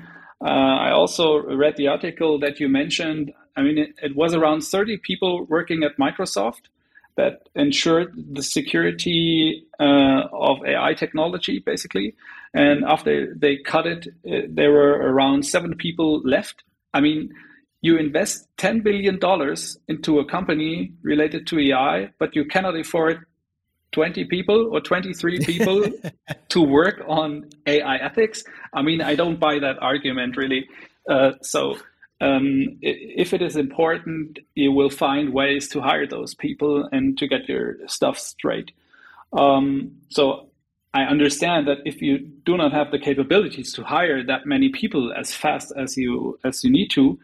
uh, 0.45 0.77
I 0.89 0.91
also 0.93 1.39
read 1.39 1.77
the 1.77 1.89
article 1.89 2.39
that 2.41 2.61
you 2.61 2.69
mentioned. 2.69 3.33
I 3.57 3.63
mean, 3.63 3.79
it, 3.79 3.95
it 4.03 4.17
was 4.17 4.35
around 4.35 4.63
30 4.63 4.99
people 4.99 5.45
working 5.47 5.83
at 5.83 5.99
Microsoft 5.99 6.63
that 7.17 7.49
ensured 7.55 8.15
the 8.33 8.43
security 8.43 9.67
uh, 9.79 10.23
of 10.33 10.65
AI 10.65 10.95
technology, 10.95 11.59
basically. 11.59 12.15
And 12.55 12.85
after 12.85 13.35
they 13.35 13.57
cut 13.59 13.87
it, 13.87 14.09
uh, 14.27 14.47
there 14.49 14.73
were 14.73 14.93
around 14.93 15.45
seven 15.47 15.75
people 15.75 16.21
left. 16.25 16.65
I 16.93 17.01
mean, 17.01 17.33
you 17.81 17.97
invest 17.97 18.47
$10 18.59 18.83
billion 18.83 19.19
into 19.89 20.19
a 20.21 20.25
company 20.25 20.93
related 21.03 21.47
to 21.49 21.59
AI, 21.59 22.11
but 22.19 22.37
you 22.37 22.45
cannot 22.45 22.77
afford 22.77 23.25
20 23.93 24.25
people 24.27 24.71
or 24.73 24.81
23 24.81 25.39
people 25.45 25.87
to 26.49 26.63
work 26.63 27.03
on 27.07 27.51
AI 27.67 27.97
ethics. 27.97 28.45
I 28.73 28.83
mean, 28.83 29.01
I 29.01 29.15
don't 29.15 29.41
buy 29.41 29.59
that 29.59 29.83
argument 29.83 30.37
really. 30.37 30.69
Uh, 31.09 31.33
so, 31.43 31.77
um, 32.21 32.79
if 32.81 33.35
it 33.35 33.43
is 33.43 33.57
important, 33.57 34.39
you 34.55 34.71
will 34.71 34.91
find 34.91 35.33
ways 35.33 35.69
to 35.71 35.81
hire 35.81 36.07
those 36.07 36.35
people 36.35 36.89
and 36.93 37.19
to 37.19 37.27
get 37.27 37.49
your 37.49 37.79
stuff 37.89 38.17
straight. 38.17 38.71
Um, 39.33 39.97
so 40.09 40.52
I 40.95 41.05
understand 41.05 41.67
that 41.69 41.79
if 41.87 42.03
you 42.03 42.19
do 42.45 42.57
not 42.57 42.73
have 42.73 42.91
the 42.91 42.99
capabilities 42.99 43.73
to 43.75 43.83
hire 43.83 44.23
that 44.25 44.45
many 44.45 44.69
people 44.69 45.13
as 45.15 45.33
fast 45.33 45.73
as 45.77 45.97
you 45.97 46.39
as 46.45 46.63
you 46.63 46.71
need 46.71 46.91
to, 46.91 47.19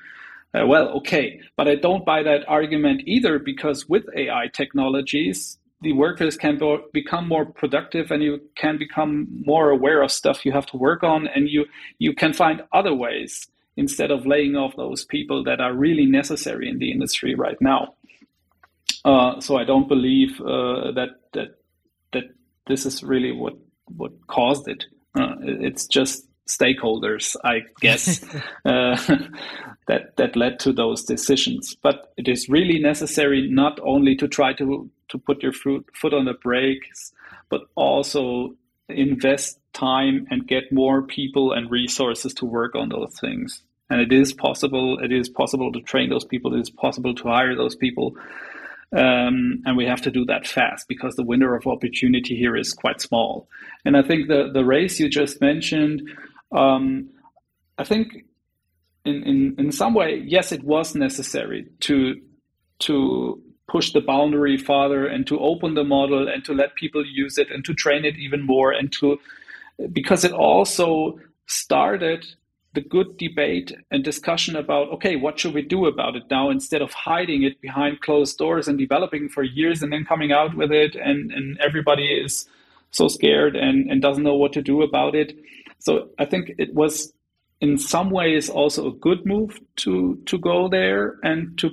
uh, 0.54 0.66
well, 0.66 0.88
okay. 0.88 1.40
But 1.56 1.68
I 1.68 1.74
don't 1.74 2.04
buy 2.04 2.22
that 2.22 2.48
argument 2.48 3.02
either 3.04 3.38
because 3.38 3.86
with 3.86 4.04
AI 4.16 4.48
technologies, 4.54 5.58
the 5.82 5.92
workers 5.92 6.36
can 6.36 6.58
be, 6.58 6.78
become 6.92 7.28
more 7.28 7.44
productive 7.44 8.10
and 8.10 8.22
you 8.22 8.40
can 8.56 8.78
become 8.78 9.28
more 9.44 9.70
aware 9.70 10.02
of 10.02 10.10
stuff 10.10 10.46
you 10.46 10.52
have 10.52 10.66
to 10.66 10.78
work 10.78 11.02
on, 11.02 11.28
and 11.28 11.48
you 11.48 11.66
you 11.98 12.14
can 12.14 12.32
find 12.32 12.62
other 12.72 12.94
ways 12.94 13.48
instead 13.76 14.10
of 14.10 14.26
laying 14.26 14.56
off 14.56 14.74
those 14.76 15.04
people 15.04 15.44
that 15.44 15.60
are 15.60 15.74
really 15.74 16.06
necessary 16.06 16.68
in 16.68 16.78
the 16.78 16.90
industry 16.90 17.34
right 17.34 17.60
now. 17.60 17.94
Uh, 19.04 19.40
so 19.40 19.56
I 19.56 19.64
don't 19.64 19.88
believe 19.88 20.40
uh, 20.40 20.90
that 20.92 21.10
that 21.34 21.58
this 22.68 22.86
is 22.86 23.02
really 23.02 23.32
what 23.32 23.54
what 23.86 24.12
caused 24.26 24.68
it. 24.68 24.84
Uh, 25.14 25.34
it's 25.40 25.86
just 25.86 26.24
stakeholders, 26.48 27.36
I 27.44 27.62
guess, 27.80 28.24
uh, 28.64 28.96
that 29.86 30.16
that 30.16 30.36
led 30.36 30.60
to 30.60 30.72
those 30.72 31.04
decisions. 31.04 31.76
But 31.82 32.12
it 32.16 32.28
is 32.28 32.48
really 32.48 32.78
necessary 32.78 33.48
not 33.50 33.78
only 33.82 34.14
to 34.16 34.28
try 34.28 34.52
to 34.54 34.90
to 35.08 35.18
put 35.18 35.42
your 35.42 35.52
foot 35.52 35.86
foot 35.94 36.14
on 36.14 36.24
the 36.24 36.34
brakes, 36.34 37.12
but 37.48 37.62
also 37.74 38.54
invest 38.88 39.58
time 39.72 40.26
and 40.30 40.46
get 40.46 40.72
more 40.72 41.02
people 41.02 41.52
and 41.52 41.70
resources 41.70 42.32
to 42.34 42.44
work 42.46 42.74
on 42.74 42.88
those 42.88 43.18
things. 43.20 43.62
And 43.90 44.00
it 44.00 44.12
is 44.12 44.32
possible. 44.32 44.98
It 44.98 45.12
is 45.12 45.28
possible 45.28 45.72
to 45.72 45.80
train 45.80 46.10
those 46.10 46.24
people. 46.24 46.54
It 46.54 46.60
is 46.60 46.70
possible 46.70 47.14
to 47.14 47.22
hire 47.24 47.54
those 47.54 47.74
people. 47.74 48.16
Um, 48.96 49.62
and 49.66 49.76
we 49.76 49.84
have 49.84 50.00
to 50.02 50.10
do 50.10 50.24
that 50.26 50.46
fast 50.46 50.88
because 50.88 51.14
the 51.14 51.22
window 51.22 51.48
of 51.48 51.66
opportunity 51.66 52.36
here 52.36 52.56
is 52.56 52.72
quite 52.72 53.00
small. 53.02 53.48
And 53.84 53.96
I 53.96 54.02
think 54.02 54.28
the, 54.28 54.50
the 54.52 54.64
race 54.64 54.98
you 54.98 55.10
just 55.10 55.40
mentioned, 55.42 56.08
um, 56.52 57.10
I 57.76 57.84
think 57.84 58.24
in, 59.04 59.22
in, 59.24 59.54
in 59.58 59.72
some 59.72 59.92
way, 59.92 60.22
yes, 60.24 60.52
it 60.52 60.64
was 60.64 60.94
necessary 60.94 61.66
to, 61.80 62.18
to 62.80 63.42
push 63.68 63.92
the 63.92 64.00
boundary 64.00 64.56
farther 64.56 65.06
and 65.06 65.26
to 65.26 65.38
open 65.38 65.74
the 65.74 65.84
model 65.84 66.26
and 66.26 66.42
to 66.46 66.54
let 66.54 66.74
people 66.74 67.04
use 67.04 67.36
it 67.36 67.50
and 67.50 67.64
to 67.66 67.74
train 67.74 68.06
it 68.06 68.16
even 68.16 68.40
more 68.40 68.72
and 68.72 68.90
to, 68.92 69.18
because 69.92 70.24
it 70.24 70.32
also 70.32 71.18
started 71.46 72.24
the 72.78 72.88
good 72.88 73.16
debate 73.16 73.72
and 73.90 74.04
discussion 74.04 74.54
about 74.54 74.88
okay 74.90 75.16
what 75.16 75.36
should 75.36 75.52
we 75.52 75.62
do 75.62 75.86
about 75.86 76.14
it 76.14 76.22
now 76.30 76.48
instead 76.48 76.80
of 76.80 76.92
hiding 76.92 77.42
it 77.42 77.60
behind 77.60 78.00
closed 78.00 78.38
doors 78.38 78.68
and 78.68 78.78
developing 78.78 79.28
for 79.28 79.42
years 79.42 79.82
and 79.82 79.92
then 79.92 80.04
coming 80.04 80.30
out 80.30 80.54
with 80.54 80.70
it 80.70 80.94
and, 80.94 81.32
and 81.32 81.58
everybody 81.58 82.06
is 82.06 82.48
so 82.92 83.08
scared 83.08 83.56
and, 83.56 83.90
and 83.90 84.00
doesn't 84.00 84.22
know 84.22 84.36
what 84.36 84.52
to 84.52 84.62
do 84.62 84.82
about 84.82 85.16
it. 85.16 85.36
So 85.80 86.10
i 86.20 86.24
think 86.24 86.52
it 86.56 86.72
was 86.72 87.12
in 87.60 87.78
some 87.78 88.10
ways 88.10 88.48
also 88.48 88.86
a 88.86 88.98
good 89.06 89.26
move 89.26 89.58
to 89.82 89.92
to 90.26 90.38
go 90.38 90.68
there 90.68 91.16
and 91.24 91.58
to 91.58 91.68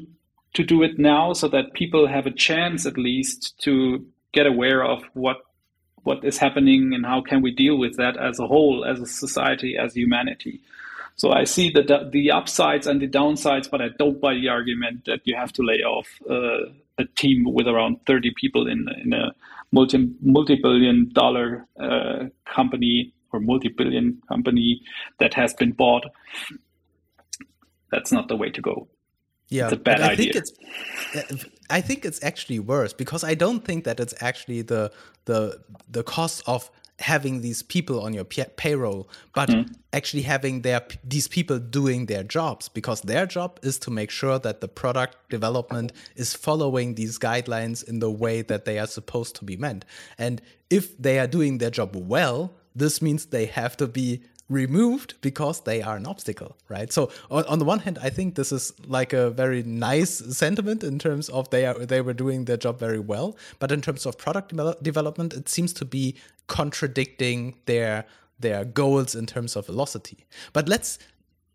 to 0.55 0.63
do 0.63 0.81
it 0.81 0.97
now 0.97 1.33
so 1.33 1.47
that 1.49 1.73
people 1.73 2.07
have 2.07 2.25
a 2.25 2.31
chance 2.31 2.87
at 2.87 2.97
least 2.97 3.59
to 3.59 4.03
get 4.31 4.47
aware 4.47 4.83
of 4.83 5.03
what 5.13 5.37
what 6.01 6.23
is 6.23 6.39
happening 6.39 6.93
and 6.95 7.05
how 7.05 7.21
can 7.21 7.43
we 7.43 7.51
deal 7.51 7.77
with 7.77 7.95
that 7.97 8.17
as 8.17 8.39
a 8.39 8.47
whole 8.47 8.83
as 8.91 8.99
a 8.99 9.05
society 9.05 9.77
as 9.77 9.93
humanity 9.93 10.61
so 11.15 11.31
I 11.31 11.45
see 11.45 11.69
the 11.69 12.09
the 12.11 12.31
upsides 12.31 12.87
and 12.87 13.01
the 13.01 13.07
downsides, 13.07 13.69
but 13.69 13.81
I 13.81 13.89
don't 13.97 14.19
buy 14.19 14.33
the 14.33 14.49
argument 14.49 15.05
that 15.05 15.21
you 15.23 15.35
have 15.35 15.53
to 15.53 15.63
lay 15.63 15.79
off 15.79 16.07
uh, 16.29 16.71
a 16.97 17.05
team 17.15 17.45
with 17.45 17.67
around 17.67 17.97
30 18.05 18.33
people 18.39 18.67
in 18.67 18.87
in 19.03 19.13
a 19.13 19.33
multi 19.71 20.09
multi 20.21 20.55
billion 20.55 21.09
dollar 21.13 21.67
uh, 21.79 22.25
company 22.45 23.13
or 23.31 23.39
multi 23.39 23.69
billion 23.69 24.21
company 24.27 24.81
that 25.19 25.33
has 25.33 25.53
been 25.53 25.71
bought. 25.71 26.05
That's 27.91 28.11
not 28.11 28.27
the 28.27 28.35
way 28.35 28.49
to 28.49 28.61
go. 28.61 28.87
Yeah, 29.47 29.65
it's 29.65 29.73
a 29.73 29.77
bad 29.77 30.01
I 30.01 30.11
idea. 30.11 30.33
Think 30.33 30.45
it's, 31.13 31.45
I 31.69 31.79
think 31.79 32.03
it's 32.03 32.21
actually 32.23 32.59
worse 32.59 32.93
because 32.93 33.23
I 33.23 33.35
don't 33.35 33.63
think 33.63 33.85
that 33.85 33.99
it's 33.99 34.15
actually 34.19 34.63
the 34.63 34.91
the 35.25 35.61
the 35.87 36.03
cost 36.03 36.43
of 36.45 36.69
having 36.99 37.41
these 37.41 37.61
people 37.61 38.01
on 38.01 38.13
your 38.13 38.23
payroll, 38.23 39.09
but 39.33 39.49
mm. 39.49 39.69
actually 39.91 40.21
having 40.21 40.61
their 40.61 40.81
these 41.03 41.27
people 41.27 41.59
doing 41.59 42.05
their 42.05 42.23
jobs 42.23 42.69
because 42.69 43.01
their 43.01 43.25
job 43.25 43.59
is 43.63 43.77
to 43.79 43.91
make 43.91 44.09
sure 44.09 44.39
that 44.39 44.61
the 44.61 44.67
product 44.67 45.17
development 45.29 45.91
is 46.15 46.33
following 46.33 46.95
these 46.95 47.19
guidelines 47.19 47.83
in 47.87 47.99
the 47.99 48.09
way 48.09 48.41
that 48.41 48.65
they 48.65 48.79
are 48.79 48.87
supposed 48.87 49.35
to 49.35 49.43
be 49.43 49.57
meant. 49.57 49.83
And 50.17 50.41
if 50.69 50.97
they 50.97 51.19
are 51.19 51.27
doing 51.27 51.57
their 51.57 51.71
job 51.71 51.95
well, 51.95 52.53
this 52.75 53.01
means 53.01 53.25
they 53.25 53.45
have 53.45 53.75
to 53.77 53.87
be 53.87 54.23
removed 54.49 55.15
because 55.21 55.61
they 55.61 55.81
are 55.81 55.97
an 55.97 56.05
obstacle, 56.05 56.55
right? 56.69 56.91
So 56.93 57.09
on, 57.31 57.45
on, 57.45 57.59
the 57.59 57.65
one 57.65 57.79
hand, 57.79 57.97
I 58.01 58.09
think 58.09 58.35
this 58.35 58.51
is 58.51 58.73
like 58.85 59.11
a 59.11 59.31
very 59.31 59.63
nice 59.63 60.11
sentiment 60.37 60.83
in 60.83 60.99
terms 60.99 61.29
of 61.29 61.49
they 61.49 61.65
are 61.65 61.73
they 61.73 62.01
were 62.01 62.13
doing 62.13 62.45
their 62.45 62.57
job 62.57 62.79
very 62.79 62.99
well, 62.99 63.35
but 63.59 63.71
in 63.71 63.81
terms 63.81 64.05
of 64.05 64.17
product 64.17 64.53
development, 64.83 65.33
it 65.33 65.49
seems 65.49 65.73
to 65.73 65.85
be 65.85 66.15
contradicting 66.47 67.55
their 67.65 68.05
their 68.39 68.65
goals 68.65 69.15
in 69.15 69.25
terms 69.25 69.55
of 69.55 69.65
velocity. 69.65 70.25
But 70.53 70.67
let's 70.67 70.99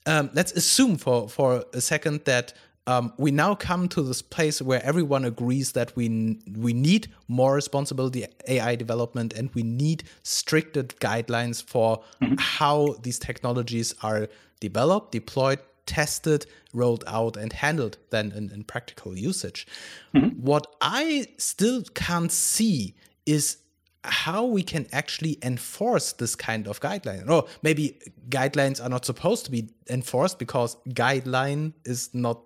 um, 0.06 0.30
let's 0.32 0.52
assume 0.52 0.96
for 0.96 1.28
for 1.28 1.64
a 1.72 1.80
second 1.80 2.24
that 2.24 2.52
um, 2.86 3.12
we 3.18 3.30
now 3.30 3.54
come 3.54 3.88
to 3.90 4.02
this 4.02 4.22
place 4.22 4.60
where 4.60 4.82
everyone 4.84 5.24
agrees 5.24 5.72
that 5.72 5.94
we 5.94 6.38
we 6.56 6.72
need 6.72 7.08
more 7.28 7.54
responsible 7.54 8.10
AI 8.48 8.74
development 8.74 9.32
and 9.32 9.50
we 9.54 9.62
need 9.62 10.04
stricter 10.22 10.82
guidelines 10.82 11.62
for 11.62 12.02
mm-hmm. 12.22 12.34
how 12.38 12.96
these 13.02 13.18
technologies 13.18 13.94
are 14.02 14.28
developed, 14.60 15.12
deployed, 15.12 15.60
tested, 15.86 16.46
rolled 16.72 17.04
out, 17.06 17.36
and 17.36 17.52
handled 17.52 17.98
then 18.10 18.32
in, 18.32 18.50
in 18.50 18.64
practical 18.64 19.16
usage. 19.16 19.66
Mm-hmm. 20.14 20.40
What 20.40 20.66
I 20.80 21.26
still 21.36 21.82
can't 21.94 22.32
see 22.32 22.94
is 23.26 23.58
how 24.04 24.46
we 24.46 24.62
can 24.62 24.86
actually 24.92 25.38
enforce 25.42 26.12
this 26.12 26.34
kind 26.34 26.66
of 26.66 26.80
guideline. 26.80 27.28
Or 27.28 27.46
maybe 27.62 27.98
guidelines 28.28 28.82
are 28.82 28.88
not 28.88 29.04
supposed 29.04 29.44
to 29.44 29.50
be 29.50 29.68
enforced 29.88 30.38
because 30.38 30.76
guideline 30.88 31.74
is 31.84 32.10
not 32.14 32.40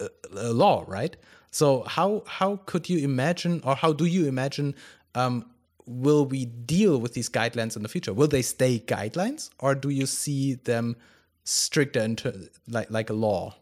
a, 0.00 0.08
a 0.36 0.52
law, 0.52 0.84
right? 0.86 1.16
So 1.50 1.82
how 1.84 2.24
how 2.26 2.56
could 2.66 2.88
you 2.88 2.98
imagine, 2.98 3.62
or 3.64 3.74
how 3.74 3.92
do 3.92 4.04
you 4.04 4.26
imagine, 4.26 4.74
um, 5.14 5.46
will 5.86 6.26
we 6.26 6.44
deal 6.44 6.98
with 6.98 7.14
these 7.14 7.30
guidelines 7.30 7.74
in 7.74 7.82
the 7.82 7.88
future? 7.88 8.12
Will 8.12 8.28
they 8.28 8.42
stay 8.42 8.78
guidelines, 8.80 9.48
or 9.58 9.74
do 9.74 9.88
you 9.88 10.04
see 10.04 10.54
them 10.54 10.96
stricter 11.44 12.00
into 12.00 12.50
like 12.68 12.90
like 12.90 13.08
a 13.08 13.14
law? 13.14 13.54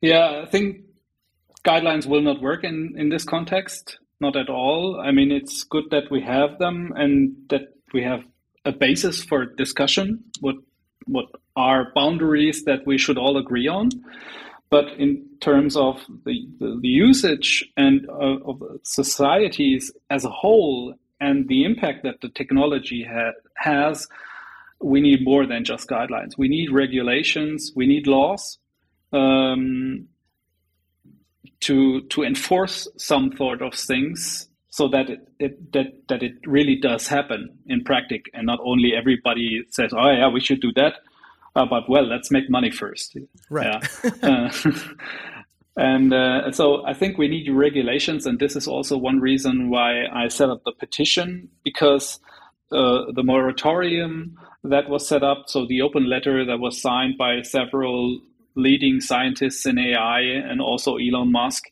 Yeah, 0.00 0.42
I 0.42 0.46
think 0.46 0.80
guidelines 1.62 2.06
will 2.06 2.22
not 2.22 2.40
work 2.40 2.64
in 2.64 2.94
in 2.96 3.10
this 3.10 3.24
context 3.24 3.98
not 4.20 4.36
at 4.36 4.48
all. 4.48 5.00
I 5.00 5.10
mean, 5.12 5.30
it's 5.30 5.64
good 5.64 5.84
that 5.90 6.10
we 6.10 6.22
have 6.22 6.58
them 6.58 6.92
and 6.96 7.36
that 7.48 7.74
we 7.92 8.02
have 8.02 8.24
a 8.64 8.72
basis 8.72 9.22
for 9.22 9.46
discussion. 9.46 10.24
What 10.40 10.56
what 11.06 11.26
are 11.54 11.92
boundaries 11.94 12.64
that 12.64 12.86
we 12.86 12.98
should 12.98 13.18
all 13.18 13.36
agree 13.36 13.68
on? 13.68 13.90
But 14.70 14.86
in 14.98 15.24
terms 15.40 15.76
of 15.76 16.04
the, 16.24 16.48
the, 16.58 16.78
the 16.82 16.88
usage 16.88 17.64
and 17.76 18.08
uh, 18.08 18.38
of 18.44 18.62
societies 18.82 19.92
as 20.10 20.24
a 20.24 20.30
whole 20.30 20.94
and 21.20 21.46
the 21.48 21.64
impact 21.64 22.02
that 22.02 22.20
the 22.20 22.28
technology 22.28 23.06
ha 23.08 23.30
has, 23.56 24.08
we 24.80 25.00
need 25.00 25.24
more 25.24 25.46
than 25.46 25.64
just 25.64 25.88
guidelines. 25.88 26.36
We 26.36 26.48
need 26.48 26.72
regulations. 26.72 27.72
We 27.76 27.86
need 27.86 28.06
laws. 28.06 28.58
Um, 29.12 30.08
to 31.60 32.02
to 32.02 32.22
enforce 32.22 32.88
some 32.96 33.32
sort 33.36 33.62
of 33.62 33.74
things 33.74 34.48
so 34.70 34.88
that 34.88 35.08
it, 35.08 35.28
it, 35.38 35.72
that 35.72 35.86
that 36.08 36.22
it 36.22 36.34
really 36.44 36.76
does 36.76 37.06
happen 37.06 37.48
in 37.66 37.82
practice 37.82 38.20
and 38.34 38.46
not 38.46 38.58
only 38.62 38.92
everybody 38.94 39.64
says 39.70 39.92
oh 39.96 40.10
yeah 40.10 40.28
we 40.28 40.40
should 40.40 40.60
do 40.60 40.72
that 40.74 40.94
uh, 41.54 41.64
but 41.64 41.88
well 41.88 42.04
let's 42.04 42.30
make 42.30 42.50
money 42.50 42.70
first 42.70 43.16
right 43.50 43.82
yeah. 44.22 44.50
uh, 44.52 44.70
and 45.76 46.12
uh, 46.12 46.50
so 46.52 46.84
i 46.84 46.92
think 46.92 47.16
we 47.16 47.28
need 47.28 47.48
regulations 47.50 48.26
and 48.26 48.38
this 48.38 48.54
is 48.54 48.68
also 48.68 48.98
one 48.98 49.18
reason 49.18 49.70
why 49.70 50.04
i 50.12 50.28
set 50.28 50.50
up 50.50 50.62
the 50.64 50.72
petition 50.72 51.48
because 51.64 52.20
uh, 52.72 53.10
the 53.14 53.22
moratorium 53.22 54.36
that 54.64 54.88
was 54.88 55.06
set 55.08 55.22
up 55.22 55.44
so 55.46 55.66
the 55.66 55.80
open 55.80 56.08
letter 56.08 56.44
that 56.44 56.58
was 56.58 56.80
signed 56.80 57.16
by 57.16 57.40
several 57.40 58.20
leading 58.56 59.00
scientists 59.00 59.66
in 59.66 59.78
AI 59.78 60.20
and 60.20 60.60
also 60.60 60.96
Elon 60.96 61.30
Musk 61.30 61.64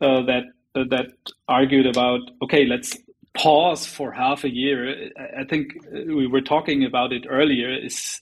uh, 0.00 0.22
that 0.22 0.44
uh, 0.74 0.84
that 0.90 1.12
argued 1.48 1.86
about 1.86 2.20
okay, 2.42 2.64
let's 2.64 2.96
pause 3.34 3.86
for 3.86 4.10
half 4.12 4.44
a 4.44 4.50
year. 4.50 5.10
I 5.38 5.44
think 5.44 5.74
we 5.92 6.26
were 6.26 6.40
talking 6.40 6.84
about 6.84 7.12
it 7.12 7.24
earlier. 7.28 7.70
Is 7.70 8.20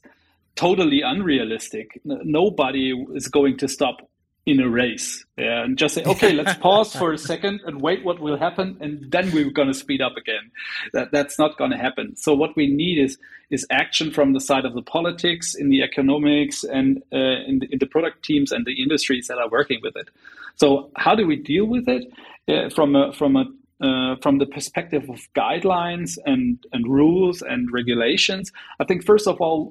totally 0.56 1.00
unrealistic. 1.00 2.00
Nobody 2.04 2.92
is 3.14 3.28
going 3.28 3.56
to 3.58 3.68
stop 3.68 4.09
in 4.46 4.58
a 4.58 4.68
race 4.68 5.24
yeah, 5.36 5.62
and 5.64 5.76
just 5.76 5.94
say 5.94 6.02
okay 6.04 6.32
let's 6.32 6.58
pause 6.60 6.94
for 6.94 7.12
a 7.12 7.18
second 7.18 7.60
and 7.66 7.80
wait 7.80 8.04
what 8.04 8.20
will 8.20 8.38
happen 8.38 8.76
and 8.80 9.10
then 9.10 9.30
we're 9.32 9.50
going 9.50 9.68
to 9.68 9.74
speed 9.74 10.00
up 10.00 10.16
again. 10.16 10.50
That, 10.92 11.12
that's 11.12 11.38
not 11.38 11.56
going 11.58 11.70
to 11.70 11.76
happen. 11.76 12.16
So 12.16 12.34
what 12.34 12.56
we 12.56 12.66
need 12.66 12.98
is 12.98 13.18
is 13.50 13.66
action 13.70 14.12
from 14.12 14.32
the 14.32 14.40
side 14.40 14.64
of 14.64 14.74
the 14.74 14.82
politics 14.82 15.54
in 15.54 15.70
the 15.70 15.82
economics 15.82 16.62
and 16.62 16.98
uh, 17.12 17.42
in, 17.48 17.58
the, 17.58 17.68
in, 17.72 17.78
the, 17.80 17.86
product 17.86 18.24
teams 18.24 18.52
and 18.52 18.64
the 18.64 18.80
industries 18.80 19.26
that 19.26 19.38
are 19.38 19.48
working 19.50 19.80
with 19.82 19.96
it. 19.96 20.08
So 20.54 20.90
how 20.94 21.16
do 21.16 21.26
we 21.26 21.34
deal 21.36 21.64
with 21.64 21.88
it? 21.88 22.04
Uh, 22.48 22.70
from 22.70 22.96
a 22.96 23.12
from 23.12 23.36
a 23.36 23.44
uh, 23.84 24.16
from 24.22 24.38
the 24.38 24.46
perspective 24.46 25.08
of 25.08 25.20
guidelines 25.34 26.18
and, 26.26 26.62
and 26.72 26.86
rules 26.86 27.40
and 27.40 27.72
regulations, 27.72 28.52
I 28.78 28.84
think 28.84 29.04
first 29.04 29.26
of 29.26 29.40
all, 29.40 29.70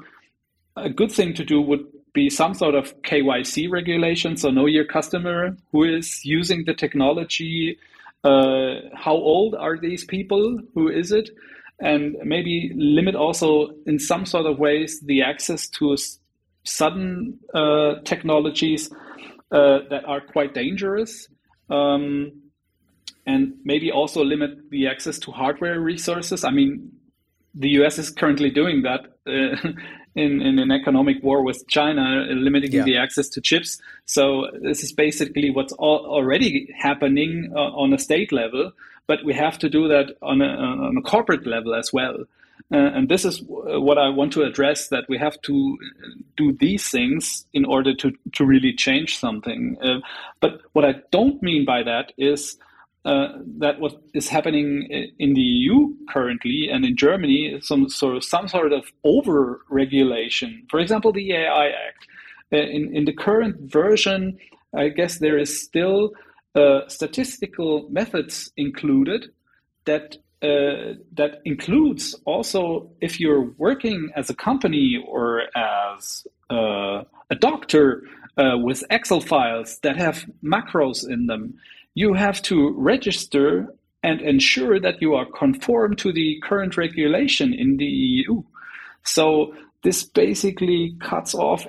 a 0.75 0.89
good 0.89 1.11
thing 1.11 1.35
to 1.35 1.45
do 1.45 1.61
would 1.61 1.85
be 2.13 2.29
some 2.29 2.53
sort 2.53 2.75
of 2.75 2.99
KYC 3.03 3.69
regulation, 3.69 4.37
so 4.37 4.49
know 4.49 4.65
your 4.65 4.85
customer, 4.85 5.55
who 5.71 5.83
is 5.83 6.23
using 6.25 6.65
the 6.65 6.73
technology, 6.73 7.77
uh, 8.23 8.75
how 8.95 9.13
old 9.13 9.55
are 9.55 9.77
these 9.77 10.03
people, 10.03 10.59
who 10.73 10.89
is 10.89 11.11
it, 11.11 11.29
and 11.79 12.15
maybe 12.23 12.71
limit 12.75 13.15
also 13.15 13.69
in 13.85 13.99
some 13.99 14.25
sort 14.25 14.45
of 14.45 14.59
ways 14.59 14.99
the 15.01 15.21
access 15.21 15.67
to 15.69 15.95
sudden 16.63 17.39
uh, 17.53 17.95
technologies 18.03 18.91
uh, 19.51 19.79
that 19.89 20.03
are 20.05 20.21
quite 20.21 20.53
dangerous. 20.53 21.27
Um, 21.69 22.31
and 23.25 23.53
maybe 23.63 23.91
also 23.91 24.23
limit 24.23 24.69
the 24.71 24.87
access 24.87 25.19
to 25.19 25.31
hardware 25.31 25.79
resources. 25.79 26.43
I 26.43 26.49
mean, 26.49 26.91
the 27.53 27.69
US 27.81 27.99
is 27.99 28.09
currently 28.09 28.49
doing 28.49 28.83
that 28.83 29.01
uh, 29.27 29.69
in, 30.19 30.41
in 30.41 30.59
an 30.59 30.71
economic 30.71 31.23
war 31.23 31.43
with 31.43 31.67
China, 31.67 32.25
limiting 32.29 32.71
yeah. 32.71 32.83
the 32.83 32.97
access 32.97 33.29
to 33.29 33.41
chips. 33.41 33.81
So 34.05 34.47
this 34.61 34.83
is 34.83 34.91
basically 34.91 35.49
what's 35.49 35.73
already 35.73 36.73
happening 36.77 37.51
uh, 37.55 37.59
on 37.81 37.93
a 37.93 37.97
state 37.97 38.31
level, 38.31 38.71
but 39.07 39.23
we 39.23 39.33
have 39.33 39.57
to 39.59 39.69
do 39.69 39.87
that 39.87 40.17
on 40.21 40.41
a, 40.41 40.47
on 40.47 40.97
a 40.97 41.01
corporate 41.01 41.45
level 41.47 41.73
as 41.73 41.91
well. 41.93 42.17
Uh, 42.71 42.77
and 42.77 43.09
this 43.09 43.25
is 43.25 43.41
what 43.47 43.97
I 43.97 44.09
want 44.09 44.33
to 44.33 44.43
address 44.43 44.89
that 44.89 45.05
we 45.09 45.17
have 45.17 45.41
to 45.43 45.77
do 46.37 46.51
these 46.51 46.89
things 46.89 47.45
in 47.53 47.65
order 47.65 47.95
to, 47.95 48.11
to 48.33 48.45
really 48.45 48.73
change 48.73 49.17
something. 49.17 49.77
Uh, 49.81 49.99
but 50.39 50.61
what 50.73 50.85
I 50.85 50.95
don't 51.11 51.41
mean 51.41 51.65
by 51.65 51.83
that 51.83 52.11
is 52.17 52.57
uh, 53.05 53.29
that 53.59 53.79
what 53.79 53.93
is 54.13 54.27
happening 54.27 54.85
in 55.19 55.33
the 55.33 55.41
EU 55.41 55.87
currently 56.09 56.67
and 56.69 56.83
in 56.83 56.97
Germany 56.97 57.57
some 57.61 57.87
sort 57.87 58.17
of 58.17 58.23
some 58.25 58.47
sort 58.47 58.73
of 58.73 58.91
over 59.05 59.61
regulation. 59.69 60.65
For 60.69 60.79
example, 60.81 61.13
the 61.13 61.31
AI 61.31 61.67
Act. 61.67 62.07
Uh, 62.51 62.57
in 62.57 62.93
in 62.93 63.05
the 63.05 63.13
current 63.13 63.55
version, 63.71 64.37
I 64.75 64.89
guess 64.89 65.19
there 65.19 65.37
is 65.37 65.61
still 65.61 66.11
uh, 66.55 66.81
statistical 66.87 67.87
methods 67.89 68.51
included 68.57 69.31
that 69.85 70.17
uh, 70.41 70.95
that 71.13 71.39
includes 71.45 72.15
also 72.25 72.91
if 72.99 73.17
you're 73.17 73.51
working 73.57 74.09
as 74.15 74.29
a 74.29 74.35
company 74.35 75.01
or 75.07 75.43
as 75.55 76.27
uh, 76.49 77.03
a 77.29 77.35
doctor 77.39 78.03
with 78.37 78.83
Excel 78.89 79.19
files 79.19 79.79
that 79.83 79.97
have 79.97 80.25
macros 80.41 81.07
in 81.07 81.27
them 81.27 81.53
you 81.95 82.13
have 82.13 82.41
to 82.43 82.73
register 82.77 83.67
and 84.03 84.21
ensure 84.21 84.79
that 84.79 85.01
you 85.01 85.13
are 85.15 85.25
conform 85.25 85.95
to 85.97 86.13
the 86.13 86.39
current 86.43 86.77
regulation 86.77 87.53
in 87.53 87.77
the 87.77 87.85
EU. 87.85 88.41
So 89.03 89.53
this 89.83 90.03
basically 90.03 90.95
cuts 91.01 91.33
off 91.33 91.65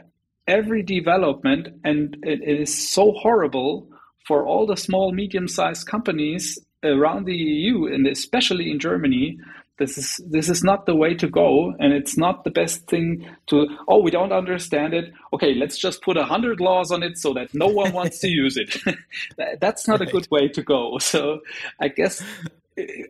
every 0.46 0.82
development 0.82 1.68
and 1.84 2.16
it 2.22 2.60
is 2.60 2.90
so 2.90 3.12
horrible 3.12 3.88
for 4.26 4.46
all 4.46 4.66
the 4.66 4.76
small 4.76 5.12
medium 5.12 5.48
sized 5.48 5.86
companies 5.86 6.58
around 6.82 7.24
the 7.24 7.36
EU 7.36 7.86
and 7.86 8.06
especially 8.06 8.70
in 8.70 8.78
Germany 8.78 9.38
this 9.80 9.96
is 9.96 10.20
this 10.28 10.48
is 10.48 10.62
not 10.62 10.84
the 10.84 10.94
way 10.94 11.14
to 11.14 11.26
go 11.26 11.74
and 11.80 11.92
it's 11.92 12.16
not 12.16 12.44
the 12.44 12.50
best 12.50 12.86
thing 12.86 13.26
to 13.46 13.66
oh 13.88 13.98
we 13.98 14.10
don't 14.10 14.32
understand 14.32 14.94
it. 14.94 15.12
Okay 15.32 15.54
let's 15.54 15.78
just 15.78 16.02
put 16.02 16.16
a 16.16 16.24
hundred 16.24 16.60
laws 16.60 16.92
on 16.92 17.02
it 17.02 17.16
so 17.18 17.32
that 17.32 17.52
no 17.54 17.66
one 17.66 17.92
wants 17.92 18.18
to 18.20 18.28
use 18.28 18.56
it. 18.56 18.76
That's 19.60 19.88
not 19.88 19.98
right. 19.98 20.08
a 20.08 20.12
good 20.12 20.28
way 20.30 20.48
to 20.48 20.62
go. 20.62 20.98
So 20.98 21.40
i 21.80 21.88
guess 21.88 22.22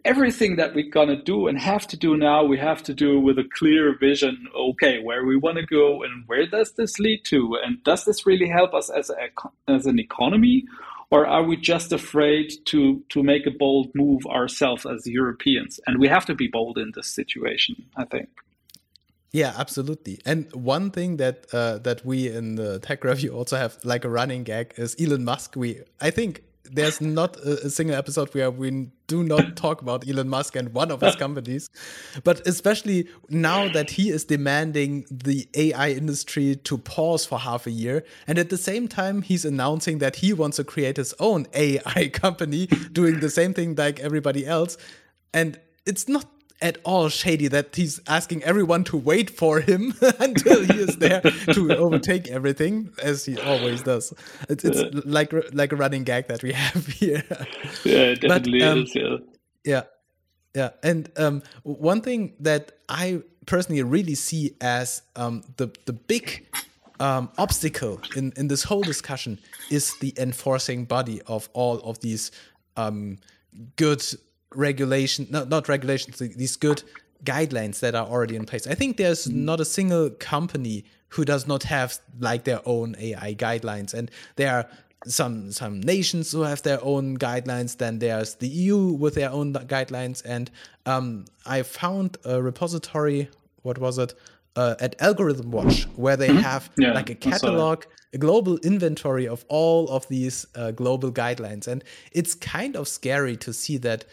everything 0.04 0.56
that 0.56 0.74
we're 0.74 0.90
going 0.90 1.08
to 1.08 1.22
do 1.22 1.48
and 1.48 1.58
have 1.58 1.86
to 1.88 1.96
do 1.96 2.16
now 2.16 2.42
we 2.42 2.58
have 2.58 2.82
to 2.84 2.94
do 2.94 3.20
with 3.20 3.38
a 3.38 3.48
clear 3.58 3.98
vision. 3.98 4.46
Okay 4.56 5.02
where 5.02 5.24
we 5.24 5.36
want 5.36 5.58
to 5.58 5.66
go 5.66 6.04
and 6.04 6.24
where 6.28 6.46
does 6.46 6.72
this 6.74 7.00
lead 7.00 7.24
to? 7.24 7.58
And 7.64 7.82
does 7.82 8.04
this 8.04 8.24
really 8.26 8.48
help 8.48 8.74
us 8.74 8.90
as 8.90 9.10
a 9.10 9.16
as 9.66 9.86
an 9.86 9.98
economy 9.98 10.66
or 11.10 11.26
are 11.26 11.42
we 11.42 11.56
just 11.56 11.92
afraid 11.92 12.52
to 12.66 13.02
to 13.10 13.22
make 13.22 13.46
a 13.46 13.50
bold 13.50 13.90
move 13.94 14.24
ourselves 14.26 14.86
as 14.86 15.06
Europeans? 15.06 15.80
And 15.86 15.98
we 15.98 16.08
have 16.08 16.24
to 16.26 16.34
be 16.34 16.48
bold 16.48 16.78
in 16.78 16.92
this 16.94 17.08
situation, 17.08 17.76
I 17.96 18.04
think. 18.04 18.28
Yeah, 19.32 19.54
absolutely. 19.56 20.18
And 20.26 20.52
one 20.52 20.90
thing 20.90 21.18
that 21.18 21.46
uh, 21.52 21.78
that 21.78 22.04
we 22.04 22.28
in 22.28 22.56
the 22.56 22.80
tech 22.80 23.04
review 23.04 23.32
also 23.32 23.56
have 23.56 23.78
like 23.84 24.04
a 24.04 24.08
running 24.08 24.42
gag 24.44 24.74
is 24.76 24.96
Elon 25.00 25.24
Musk. 25.24 25.54
We 25.56 25.80
I 26.00 26.10
think 26.10 26.42
there's 26.70 27.00
not 27.00 27.36
a, 27.38 27.66
a, 27.66 27.70
single 27.70 27.96
episode 27.96 28.32
where 28.34 28.50
we 28.50 28.88
do 29.06 29.22
not 29.22 29.56
talk 29.56 29.82
about 29.82 30.08
Elon 30.08 30.28
Musk 30.28 30.56
and 30.56 30.72
one 30.72 30.90
of 30.90 31.00
his 31.00 31.16
companies. 31.24 31.68
But 32.24 32.46
especially 32.46 33.08
now 33.28 33.68
that 33.72 33.90
he 33.90 34.10
is 34.10 34.24
demanding 34.24 35.04
the 35.10 35.48
AI 35.54 35.90
industry 35.90 36.56
to 36.56 36.78
pause 36.78 37.26
for 37.26 37.38
half 37.38 37.66
a 37.66 37.70
year. 37.70 38.04
And 38.26 38.38
at 38.38 38.50
the 38.50 38.58
same 38.58 38.88
time, 38.88 39.22
he's 39.22 39.44
announcing 39.44 39.98
that 39.98 40.16
he 40.16 40.32
wants 40.32 40.56
to 40.58 40.64
create 40.64 40.96
his 40.96 41.14
own 41.18 41.46
AI 41.54 42.08
company 42.12 42.66
doing 42.66 43.20
the 43.20 43.30
same 43.30 43.54
thing 43.54 43.74
like 43.74 44.00
everybody 44.00 44.46
else. 44.46 44.76
And 45.34 45.58
it's 45.86 46.08
not 46.08 46.26
at 46.62 46.78
all 46.84 47.08
shady 47.08 47.48
that 47.48 47.74
he's 47.74 48.00
asking 48.06 48.42
everyone 48.44 48.84
to 48.84 48.96
wait 48.96 49.30
for 49.30 49.60
him 49.60 49.94
until 50.18 50.64
he 50.64 50.74
is 50.74 50.96
there 50.96 51.20
to 51.52 51.76
overtake 51.76 52.28
everything, 52.28 52.92
as 53.02 53.24
he 53.24 53.38
always 53.38 53.82
does. 53.82 54.12
It's, 54.48 54.64
it's 54.64 54.78
uh, 54.78 55.00
like 55.04 55.32
like 55.52 55.72
a 55.72 55.76
running 55.76 56.04
gag 56.04 56.28
that 56.28 56.42
we 56.42 56.52
have 56.64 56.86
here. 56.86 57.24
Yeah, 57.84 58.14
definitely 58.14 58.60
but, 58.60 58.68
um, 58.68 58.78
is. 58.82 58.94
Yeah. 58.94 59.16
Yeah. 59.64 59.82
Yeah, 60.52 60.70
and 60.82 61.08
um, 61.16 61.42
one 61.62 62.00
thing 62.00 62.34
that 62.40 62.72
I 62.88 63.22
personally 63.46 63.84
really 63.84 64.16
see 64.16 64.56
as 64.60 65.02
um, 65.14 65.44
the 65.58 65.70
the 65.86 65.92
big 65.92 66.44
um, 66.98 67.30
obstacle 67.38 68.00
in 68.16 68.32
in 68.36 68.48
this 68.48 68.64
whole 68.64 68.82
discussion 68.82 69.38
is 69.70 69.94
the 70.00 70.12
enforcing 70.18 70.86
body 70.86 71.22
of 71.28 71.48
all 71.52 71.78
of 71.80 72.00
these 72.00 72.32
um, 72.76 73.18
good 73.76 74.02
regulation, 74.54 75.26
no, 75.30 75.44
not 75.44 75.68
regulations, 75.68 76.18
these 76.18 76.56
good 76.56 76.82
guidelines 77.24 77.80
that 77.80 77.94
are 77.94 78.06
already 78.06 78.36
in 78.36 78.46
place. 78.46 78.66
I 78.66 78.74
think 78.74 78.96
there's 78.96 79.26
mm-hmm. 79.26 79.44
not 79.44 79.60
a 79.60 79.64
single 79.64 80.10
company 80.10 80.84
who 81.08 81.24
does 81.24 81.46
not 81.46 81.64
have 81.64 81.98
like 82.18 82.44
their 82.44 82.60
own 82.64 82.96
AI 82.98 83.34
guidelines, 83.34 83.94
and 83.94 84.10
there 84.36 84.54
are 84.54 84.66
some 85.06 85.50
some 85.50 85.80
nations 85.80 86.32
who 86.32 86.42
have 86.42 86.62
their 86.62 86.82
own 86.84 87.16
guidelines. 87.16 87.76
Then 87.76 87.98
there's 87.98 88.34
the 88.36 88.48
EU 88.48 88.92
with 88.92 89.14
their 89.14 89.30
own 89.30 89.52
guidelines, 89.52 90.22
and 90.24 90.50
um, 90.86 91.24
I 91.46 91.62
found 91.62 92.16
a 92.24 92.42
repository. 92.42 93.28
What 93.62 93.78
was 93.78 93.98
it? 93.98 94.14
Uh, 94.56 94.74
at 94.80 95.00
Algorithm 95.00 95.52
Watch, 95.52 95.84
where 95.94 96.16
they 96.16 96.28
mm-hmm. 96.28 96.38
have 96.38 96.70
yeah, 96.76 96.92
like 96.92 97.08
a 97.08 97.14
catalog, 97.14 97.84
a 98.12 98.18
global 98.18 98.58
inventory 98.58 99.28
of 99.28 99.44
all 99.48 99.88
of 99.88 100.06
these 100.08 100.44
uh, 100.56 100.72
global 100.72 101.12
guidelines, 101.12 101.68
and 101.68 101.84
it's 102.10 102.34
kind 102.34 102.76
of 102.76 102.88
scary 102.88 103.36
to 103.36 103.52
see 103.52 103.76
that 103.78 104.04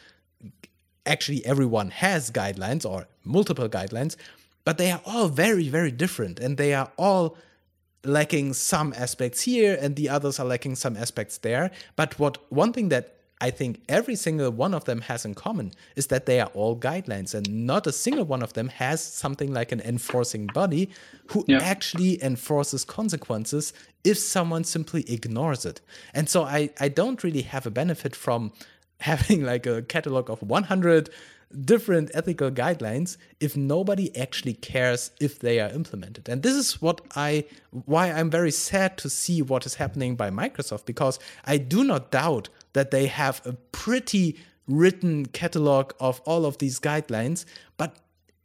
actually 1.07 1.45
everyone 1.45 1.89
has 1.89 2.31
guidelines 2.31 2.89
or 2.89 3.07
multiple 3.23 3.69
guidelines, 3.69 4.15
but 4.63 4.77
they 4.77 4.91
are 4.91 5.01
all 5.05 5.27
very, 5.27 5.69
very 5.69 5.91
different 5.91 6.39
and 6.39 6.57
they 6.57 6.73
are 6.73 6.91
all 6.97 7.37
lacking 8.03 8.53
some 8.53 8.93
aspects 8.95 9.41
here 9.41 9.77
and 9.81 9.95
the 9.95 10.09
others 10.09 10.39
are 10.39 10.45
lacking 10.45 10.75
some 10.75 10.95
aspects 10.95 11.37
there. 11.39 11.71
But 11.95 12.17
what 12.19 12.37
one 12.51 12.73
thing 12.73 12.89
that 12.89 13.17
I 13.39 13.51
think 13.51 13.81
every 13.87 14.15
single 14.15 14.49
one 14.49 14.73
of 14.73 14.85
them 14.85 15.01
has 15.01 15.23
in 15.23 15.35
common 15.35 15.73
is 15.95 16.07
that 16.07 16.25
they 16.25 16.39
are 16.39 16.49
all 16.55 16.75
guidelines, 16.75 17.35
and 17.35 17.67
not 17.67 17.85
a 17.85 17.91
single 17.91 18.25
one 18.25 18.41
of 18.41 18.53
them 18.53 18.69
has 18.69 19.01
something 19.03 19.53
like 19.53 19.71
an 19.71 19.79
enforcing 19.81 20.47
body 20.47 20.89
who 21.27 21.45
yeah. 21.47 21.59
actually 21.59 22.21
enforces 22.23 22.83
consequences 22.83 23.73
if 24.03 24.17
someone 24.17 24.63
simply 24.63 25.03
ignores 25.11 25.65
it. 25.65 25.81
And 26.15 26.27
so 26.27 26.43
I, 26.43 26.71
I 26.79 26.89
don't 26.89 27.23
really 27.23 27.43
have 27.43 27.67
a 27.67 27.71
benefit 27.71 28.15
from 28.15 28.53
having 28.99 29.43
like 29.43 29.65
a 29.65 29.81
catalog 29.81 30.29
of 30.29 30.41
100 30.41 31.09
different 31.63 32.11
ethical 32.13 32.51
guidelines 32.51 33.15
if 33.39 33.55
nobody 33.55 34.15
actually 34.17 34.53
cares 34.53 35.11
if 35.21 35.39
they 35.39 35.59
are 35.59 35.69
implemented. 35.69 36.27
And 36.27 36.43
this 36.43 36.55
is 36.55 36.81
what 36.81 37.01
i 37.15 37.45
why 37.71 38.11
i'm 38.11 38.29
very 38.29 38.51
sad 38.51 38.97
to 38.97 39.09
see 39.09 39.41
what 39.41 39.65
is 39.65 39.75
happening 39.75 40.15
by 40.15 40.29
microsoft 40.29 40.85
because 40.85 41.19
i 41.45 41.57
do 41.57 41.83
not 41.83 42.11
doubt 42.11 42.49
that 42.73 42.91
they 42.91 43.07
have 43.07 43.41
a 43.45 43.53
pretty 43.71 44.37
written 44.67 45.25
catalog 45.27 45.93
of 45.99 46.19
all 46.25 46.45
of 46.45 46.57
these 46.57 46.79
guidelines 46.79 47.45
but 47.77 47.95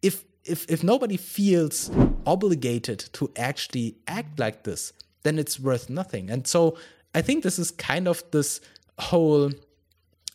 if 0.03 0.25
if 0.45 0.71
if 0.71 0.85
nobody 0.85 1.17
feels 1.17 1.91
obligated 2.27 2.99
to 3.13 3.31
actually 3.37 3.97
act 4.07 4.39
like 4.39 4.63
this 4.63 4.93
then 5.25 5.39
it's 5.39 5.61
worth 5.61 5.89
nothing. 5.89 6.31
And 6.31 6.47
so 6.47 6.77
i 7.15 7.23
think 7.23 7.43
this 7.43 7.59
is 7.59 7.71
kind 7.71 8.07
of 8.07 8.23
this 8.31 8.61
whole 8.99 9.51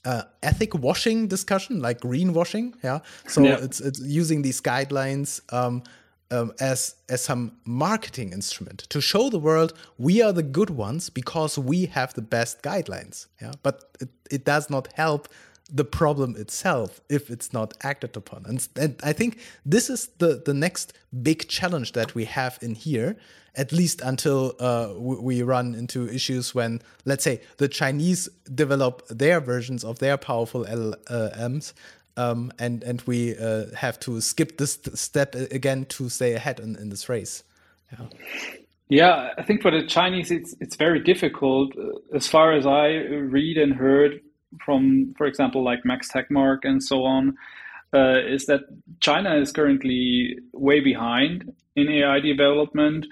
uh, 0.06 0.24
ethic 0.44 0.74
washing 0.74 1.28
discussion, 1.28 1.80
like 1.82 2.02
greenwashing. 2.02 2.74
Yeah, 2.84 3.00
so 3.28 3.42
yeah. 3.42 3.58
it's 3.62 3.80
it's 3.80 4.00
using 4.00 4.42
these 4.42 4.62
guidelines 4.62 5.42
um, 5.54 5.84
um, 6.32 6.54
as 6.60 6.96
as 7.10 7.24
some 7.24 7.52
marketing 7.66 8.34
instrument 8.34 8.80
to 8.90 9.02
show 9.02 9.30
the 9.30 9.40
world 9.40 9.74
we 9.98 10.22
are 10.22 10.34
the 10.34 10.44
good 10.44 10.70
ones 10.70 11.10
because 11.10 11.58
we 11.58 11.86
have 11.86 12.14
the 12.14 12.22
best 12.22 12.62
guidelines. 12.62 13.28
Yeah, 13.42 13.54
but 13.64 13.84
it, 14.00 14.10
it 14.32 14.46
does 14.46 14.70
not 14.70 14.88
help 14.94 15.28
the 15.70 15.84
problem 15.84 16.36
itself 16.36 17.02
if 17.10 17.30
it's 17.30 17.52
not 17.52 17.74
acted 17.84 18.16
upon. 18.16 18.46
And, 18.48 18.68
and 18.76 18.96
I 19.04 19.14
think 19.14 19.40
this 19.66 19.90
is 19.90 20.10
the 20.18 20.42
the 20.46 20.54
next 20.54 20.94
big 21.22 21.48
challenge 21.48 21.94
that 21.94 22.16
we 22.16 22.26
have 22.26 22.58
in 22.62 22.76
here 22.76 23.18
at 23.58 23.72
least 23.72 24.02
until 24.02 24.56
uh, 24.60 24.94
we 24.96 25.42
run 25.42 25.74
into 25.74 26.08
issues 26.08 26.54
when, 26.54 26.80
let's 27.06 27.24
say, 27.24 27.42
the 27.58 27.68
Chinese 27.68 28.30
develop 28.54 29.06
their 29.08 29.40
versions 29.42 29.84
of 29.84 29.98
their 29.98 30.16
powerful 30.16 30.64
LLMs. 30.66 31.74
Um, 32.16 32.52
and 32.58 32.84
and 32.84 33.02
we 33.02 33.38
uh, 33.38 33.66
have 33.76 34.00
to 34.02 34.22
skip 34.22 34.58
this 34.58 34.80
step 34.94 35.36
again 35.36 35.86
to 35.86 36.10
stay 36.10 36.34
ahead 36.34 36.60
in, 36.60 36.76
in 36.76 36.90
this 36.90 37.10
race. 37.10 37.44
Yeah. 37.92 38.06
Yeah, 38.90 39.34
I 39.38 39.44
think 39.44 39.62
for 39.62 39.70
the 39.70 39.86
Chinese, 39.86 40.32
it's 40.32 40.56
it's 40.62 40.78
very 40.78 41.00
difficult. 41.00 41.74
As 42.16 42.26
far 42.26 42.54
as 42.54 42.66
I 42.66 42.88
read 42.88 43.58
and 43.58 43.74
heard 43.74 44.22
from, 44.64 45.14
for 45.18 45.28
example, 45.28 45.64
like 45.64 45.86
Max 45.86 46.12
Tegmark 46.12 46.60
and 46.64 46.84
so 46.84 47.04
on, 47.04 47.36
uh, 47.94 48.20
is 48.28 48.46
that 48.48 48.62
China 49.00 49.36
is 49.36 49.52
currently 49.52 50.38
way 50.54 50.80
behind 50.80 51.54
in 51.76 51.90
AI 51.90 52.20
development 52.20 53.06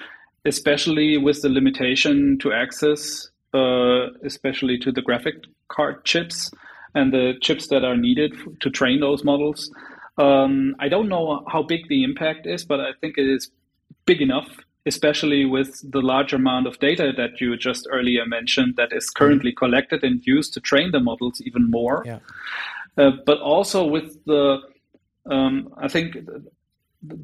especially 0.46 1.18
with 1.18 1.42
the 1.42 1.50
limitation 1.50 2.38
to 2.40 2.54
access, 2.54 3.30
uh, 3.54 4.08
especially 4.24 4.78
to 4.78 4.92
the 4.92 5.02
graphic 5.02 5.36
card 5.68 6.06
chips 6.06 6.52
and 6.94 7.12
the 7.12 7.34
chips 7.42 7.68
that 7.68 7.84
are 7.84 7.98
needed 7.98 8.34
to 8.62 8.70
train 8.70 9.00
those 9.00 9.24
models. 9.24 9.72
Um, 10.18 10.76
I 10.80 10.88
don't 10.88 11.10
know 11.10 11.44
how 11.52 11.64
big 11.64 11.90
the 11.90 12.04
impact 12.04 12.46
is, 12.46 12.64
but 12.64 12.80
I 12.80 12.92
think 13.02 13.18
it 13.18 13.28
is 13.28 13.52
big 14.06 14.22
enough, 14.22 14.48
especially 14.86 15.46
with 15.46 15.80
the 15.92 16.02
large 16.02 16.34
amount 16.34 16.68
of 16.68 16.80
data 16.80 17.12
that 17.18 17.42
you 17.42 17.58
just 17.58 17.88
earlier 17.92 18.26
mentioned 18.26 18.76
that 18.78 18.90
is 18.92 19.10
currently 19.10 19.52
collected 19.52 20.04
and 20.04 20.26
used 20.26 20.54
to 20.54 20.60
train 20.60 20.92
the 20.92 21.00
models 21.00 21.42
even 21.46 21.70
more. 21.70 22.04
Yeah. 22.06 22.20
Uh, 22.98 23.12
but 23.26 23.40
also 23.40 23.86
with 23.86 24.24
the, 24.26 24.60
um, 25.30 25.74
I 25.78 25.88
think 25.88 26.18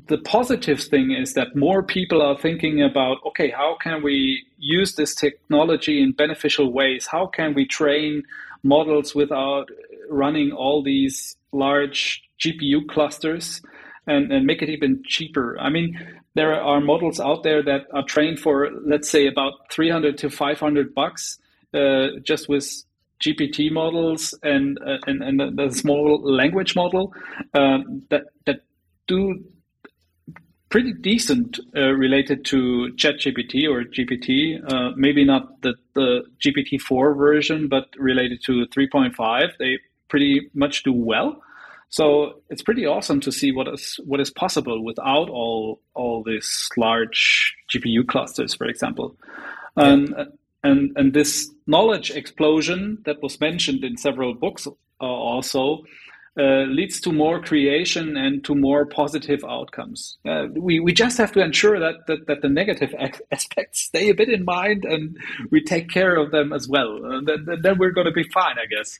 the 0.08 0.18
positive 0.20 0.82
thing 0.82 1.12
is 1.12 1.34
that 1.34 1.56
more 1.56 1.82
people 1.84 2.22
are 2.22 2.38
thinking 2.38 2.82
about 2.82 3.18
okay 3.26 3.50
how 3.50 3.76
can 3.82 4.04
we 4.04 4.44
use 4.58 4.96
this 4.96 5.16
technology 5.16 6.02
in 6.02 6.12
beneficial 6.12 6.72
ways 6.72 7.08
how 7.08 7.26
can 7.26 7.54
we 7.54 7.66
train 7.66 8.22
models 8.64 9.16
without 9.16 9.70
running 10.10 10.52
all 10.52 10.84
these 10.84 11.36
large 11.52 12.22
gpu 12.40 12.88
clusters 12.90 13.62
and, 14.08 14.32
and 14.32 14.46
make 14.46 14.62
it 14.62 14.70
even 14.70 15.02
cheaper 15.06 15.58
i 15.60 15.70
mean 15.70 15.98
there 16.34 16.54
are 16.62 16.80
models 16.80 17.20
out 17.20 17.44
there 17.44 17.62
that 17.64 17.88
are 17.94 18.04
trained 18.04 18.40
for 18.40 18.70
let's 18.86 19.10
say 19.10 19.28
about 19.28 19.54
300 19.72 20.18
to 20.20 20.30
500 20.30 20.94
bucks 20.94 21.40
uh, 21.74 22.08
just 22.24 22.50
with 22.50 22.84
gpt 23.24 23.72
models 23.72 24.34
and 24.44 24.80
uh, 24.86 24.98
and, 25.08 25.22
and 25.24 25.58
the 25.58 25.70
small 25.72 26.22
language 26.24 26.76
model 26.76 27.14
um, 27.54 28.04
that 28.10 28.26
that 28.46 28.62
do 29.08 29.44
pretty 30.72 30.94
decent 30.94 31.60
uh, 31.76 31.92
related 31.92 32.46
to 32.46 32.94
ChatGPT 32.96 33.70
or 33.70 33.84
GPT. 33.84 34.60
Uh, 34.72 34.92
maybe 34.96 35.26
not 35.26 35.62
the, 35.62 35.76
the 35.94 36.24
GPT-4 36.40 37.16
version, 37.18 37.68
but 37.68 37.90
related 37.98 38.42
to 38.46 38.66
3.5, 38.68 39.58
they 39.60 39.78
pretty 40.08 40.50
much 40.54 40.84
do 40.84 40.94
well. 40.94 41.42
So 41.92 42.42
it's 42.50 42.62
pretty 42.64 42.86
awesome 42.86 43.20
to 43.20 43.32
see 43.32 43.52
what 43.52 43.68
is 43.68 44.00
what 44.06 44.22
is 44.22 44.32
possible 44.32 44.84
without 44.84 45.30
all 45.30 45.82
all 45.94 46.24
these 46.24 46.70
large 46.78 47.54
GPU 47.70 48.08
clusters, 48.08 48.56
for 48.56 48.66
example. 48.66 49.16
Yeah. 49.78 49.84
Um, 49.84 50.16
and 50.64 50.92
and 50.96 51.14
this 51.14 51.52
knowledge 51.68 52.10
explosion 52.12 53.00
that 53.06 53.22
was 53.22 53.40
mentioned 53.42 53.84
in 53.84 53.98
several 53.98 54.34
books 54.34 54.68
uh, 54.68 54.72
also 55.04 55.84
uh, 56.40 56.64
leads 56.64 57.02
to 57.02 57.12
more 57.12 57.42
creation 57.42 58.16
and 58.16 58.42
to 58.46 58.56
more 58.56 58.86
positive 58.86 59.44
outcomes. 59.44 60.18
Uh, 60.26 60.48
we, 60.56 60.80
we 60.80 60.94
just 60.94 61.18
have 61.18 61.34
to 61.34 61.44
ensure 61.44 61.78
that, 61.78 61.96
that, 62.08 62.26
that 62.28 62.42
the 62.42 62.48
negative 62.48 62.96
aspects 63.32 63.82
stay 63.82 64.10
a 64.10 64.14
bit 64.14 64.30
in 64.30 64.46
mind 64.46 64.86
and 64.86 65.18
we 65.50 65.62
take 65.62 65.90
care 65.90 66.16
of 66.16 66.32
them 66.32 66.54
as 66.54 66.70
well. 66.70 67.06
Uh, 67.06 67.20
then, 67.26 67.60
then 67.62 67.78
we're 67.78 67.92
going 67.92 68.06
to 68.06 68.14
be 68.14 68.24
fine, 68.24 68.56
I 68.58 68.66
guess. 68.66 68.98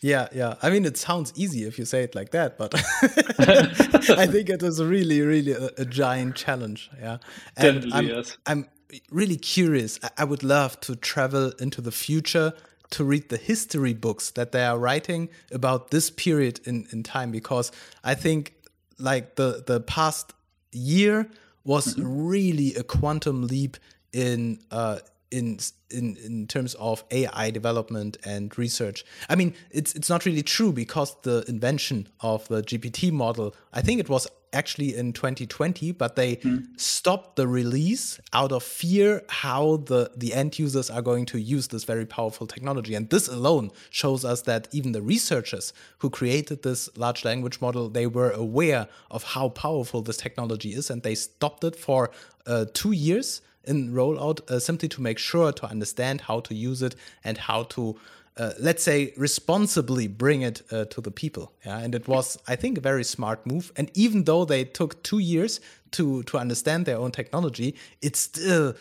Yeah, 0.00 0.28
yeah. 0.32 0.54
I 0.62 0.70
mean, 0.70 0.86
it 0.86 0.96
sounds 0.96 1.32
easy 1.36 1.64
if 1.64 1.78
you 1.78 1.84
say 1.84 2.02
it 2.02 2.14
like 2.14 2.30
that, 2.30 2.56
but 2.56 2.74
I 4.18 4.26
think 4.26 4.48
it 4.48 4.62
is 4.62 4.82
really, 4.82 5.20
really 5.20 5.52
a, 5.52 5.70
a 5.78 5.84
giant 5.84 6.36
challenge. 6.36 6.90
Yeah, 6.98 7.18
and 7.56 7.82
Definitely, 7.82 7.92
I'm, 7.92 8.06
yes. 8.06 8.38
I'm 8.46 8.68
really 9.10 9.36
curious. 9.36 10.00
I 10.16 10.24
would 10.24 10.42
love 10.42 10.80
to 10.80 10.96
travel 10.96 11.52
into 11.60 11.82
the 11.82 11.92
future 11.92 12.54
to 12.90 13.04
read 13.04 13.28
the 13.28 13.36
history 13.36 13.94
books 13.94 14.30
that 14.30 14.52
they 14.52 14.64
are 14.64 14.78
writing 14.78 15.28
about 15.52 15.90
this 15.90 16.10
period 16.10 16.60
in, 16.64 16.86
in 16.92 17.02
time 17.02 17.30
because 17.30 17.70
I 18.02 18.14
think 18.14 18.54
like 18.98 19.36
the 19.36 19.62
the 19.66 19.80
past 19.80 20.32
year 20.72 21.28
was 21.64 21.94
mm 21.94 22.02
-hmm. 22.02 22.30
really 22.30 22.74
a 22.76 22.82
quantum 22.82 23.46
leap 23.46 23.76
in 24.12 24.60
uh, 24.70 24.98
in 25.30 25.58
in 25.90 26.16
in 26.24 26.46
terms 26.46 26.74
of 26.74 27.04
AI 27.10 27.50
development 27.50 28.16
and 28.24 28.56
research. 28.58 29.04
I 29.28 29.36
mean, 29.36 29.54
it's 29.70 29.94
it's 29.94 30.08
not 30.08 30.26
really 30.26 30.42
true 30.42 30.72
because 30.72 31.16
the 31.22 31.44
invention 31.48 32.08
of 32.20 32.46
the 32.48 32.62
GPT 32.62 33.12
model, 33.12 33.54
I 33.72 33.82
think 33.82 34.00
it 34.00 34.08
was 34.08 34.28
actually 34.52 34.96
in 34.96 35.12
2020, 35.12 35.92
but 35.92 36.16
they 36.16 36.36
mm. 36.36 36.66
stopped 36.76 37.36
the 37.36 37.46
release 37.46 38.20
out 38.32 38.50
of 38.50 38.62
fear 38.62 39.22
how 39.28 39.76
the 39.76 40.10
the 40.16 40.34
end 40.34 40.58
users 40.58 40.90
are 40.90 41.02
going 41.02 41.26
to 41.26 41.38
use 41.38 41.68
this 41.68 41.84
very 41.84 42.06
powerful 42.06 42.46
technology. 42.46 42.94
And 42.94 43.08
this 43.10 43.28
alone 43.28 43.70
shows 43.90 44.24
us 44.24 44.42
that 44.42 44.68
even 44.72 44.92
the 44.92 45.02
researchers 45.02 45.72
who 45.98 46.10
created 46.10 46.62
this 46.62 46.88
large 46.96 47.24
language 47.24 47.60
model, 47.60 47.88
they 47.88 48.06
were 48.06 48.30
aware 48.30 48.88
of 49.10 49.22
how 49.22 49.50
powerful 49.50 50.02
this 50.02 50.16
technology 50.16 50.70
is, 50.74 50.90
and 50.90 51.02
they 51.02 51.14
stopped 51.14 51.62
it 51.64 51.76
for 51.76 52.10
uh, 52.46 52.64
two 52.72 52.92
years 52.92 53.42
in 53.64 53.92
rollout 53.92 54.48
uh, 54.50 54.58
simply 54.58 54.88
to 54.88 55.02
make 55.02 55.18
sure 55.18 55.52
to 55.52 55.66
understand 55.66 56.22
how 56.22 56.40
to 56.40 56.54
use 56.54 56.82
it 56.82 56.94
and 57.24 57.38
how 57.38 57.64
to 57.64 57.96
uh, 58.36 58.52
let's 58.58 58.82
say 58.82 59.12
responsibly 59.16 60.06
bring 60.06 60.42
it 60.42 60.62
uh, 60.70 60.84
to 60.86 61.00
the 61.00 61.10
people. 61.10 61.52
Yeah 61.66 61.78
and 61.78 61.94
it 61.94 62.08
was 62.08 62.38
i 62.48 62.56
think 62.56 62.78
a 62.78 62.80
very 62.80 63.04
smart 63.04 63.46
move. 63.46 63.72
And 63.76 63.90
even 63.94 64.24
though 64.24 64.44
they 64.44 64.64
took 64.64 65.02
2 65.02 65.18
years 65.18 65.60
to 65.92 66.22
to 66.24 66.38
understand 66.38 66.86
their 66.86 66.96
own 66.96 67.10
technology 67.10 67.74
it's 68.00 68.20
still 68.20 68.74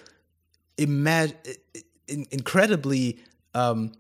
imag- 0.78 1.58
incredibly 2.32 3.20
um, 3.54 3.92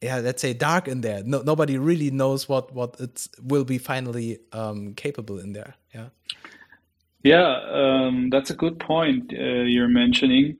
yeah 0.00 0.18
let's 0.18 0.40
say 0.40 0.54
dark 0.54 0.88
in 0.88 1.00
there. 1.00 1.22
No, 1.24 1.42
nobody 1.42 1.78
really 1.78 2.10
knows 2.10 2.48
what 2.48 2.72
what 2.72 3.00
it 3.00 3.28
will 3.42 3.64
be 3.64 3.78
finally 3.78 4.38
um, 4.52 4.94
capable 4.94 5.38
in 5.38 5.52
there. 5.52 5.74
Yeah 5.94 6.08
yeah, 7.24 7.58
um, 7.72 8.28
that's 8.30 8.50
a 8.50 8.54
good 8.54 8.78
point 8.78 9.32
uh, 9.32 9.62
you're 9.62 9.88
mentioning, 9.88 10.58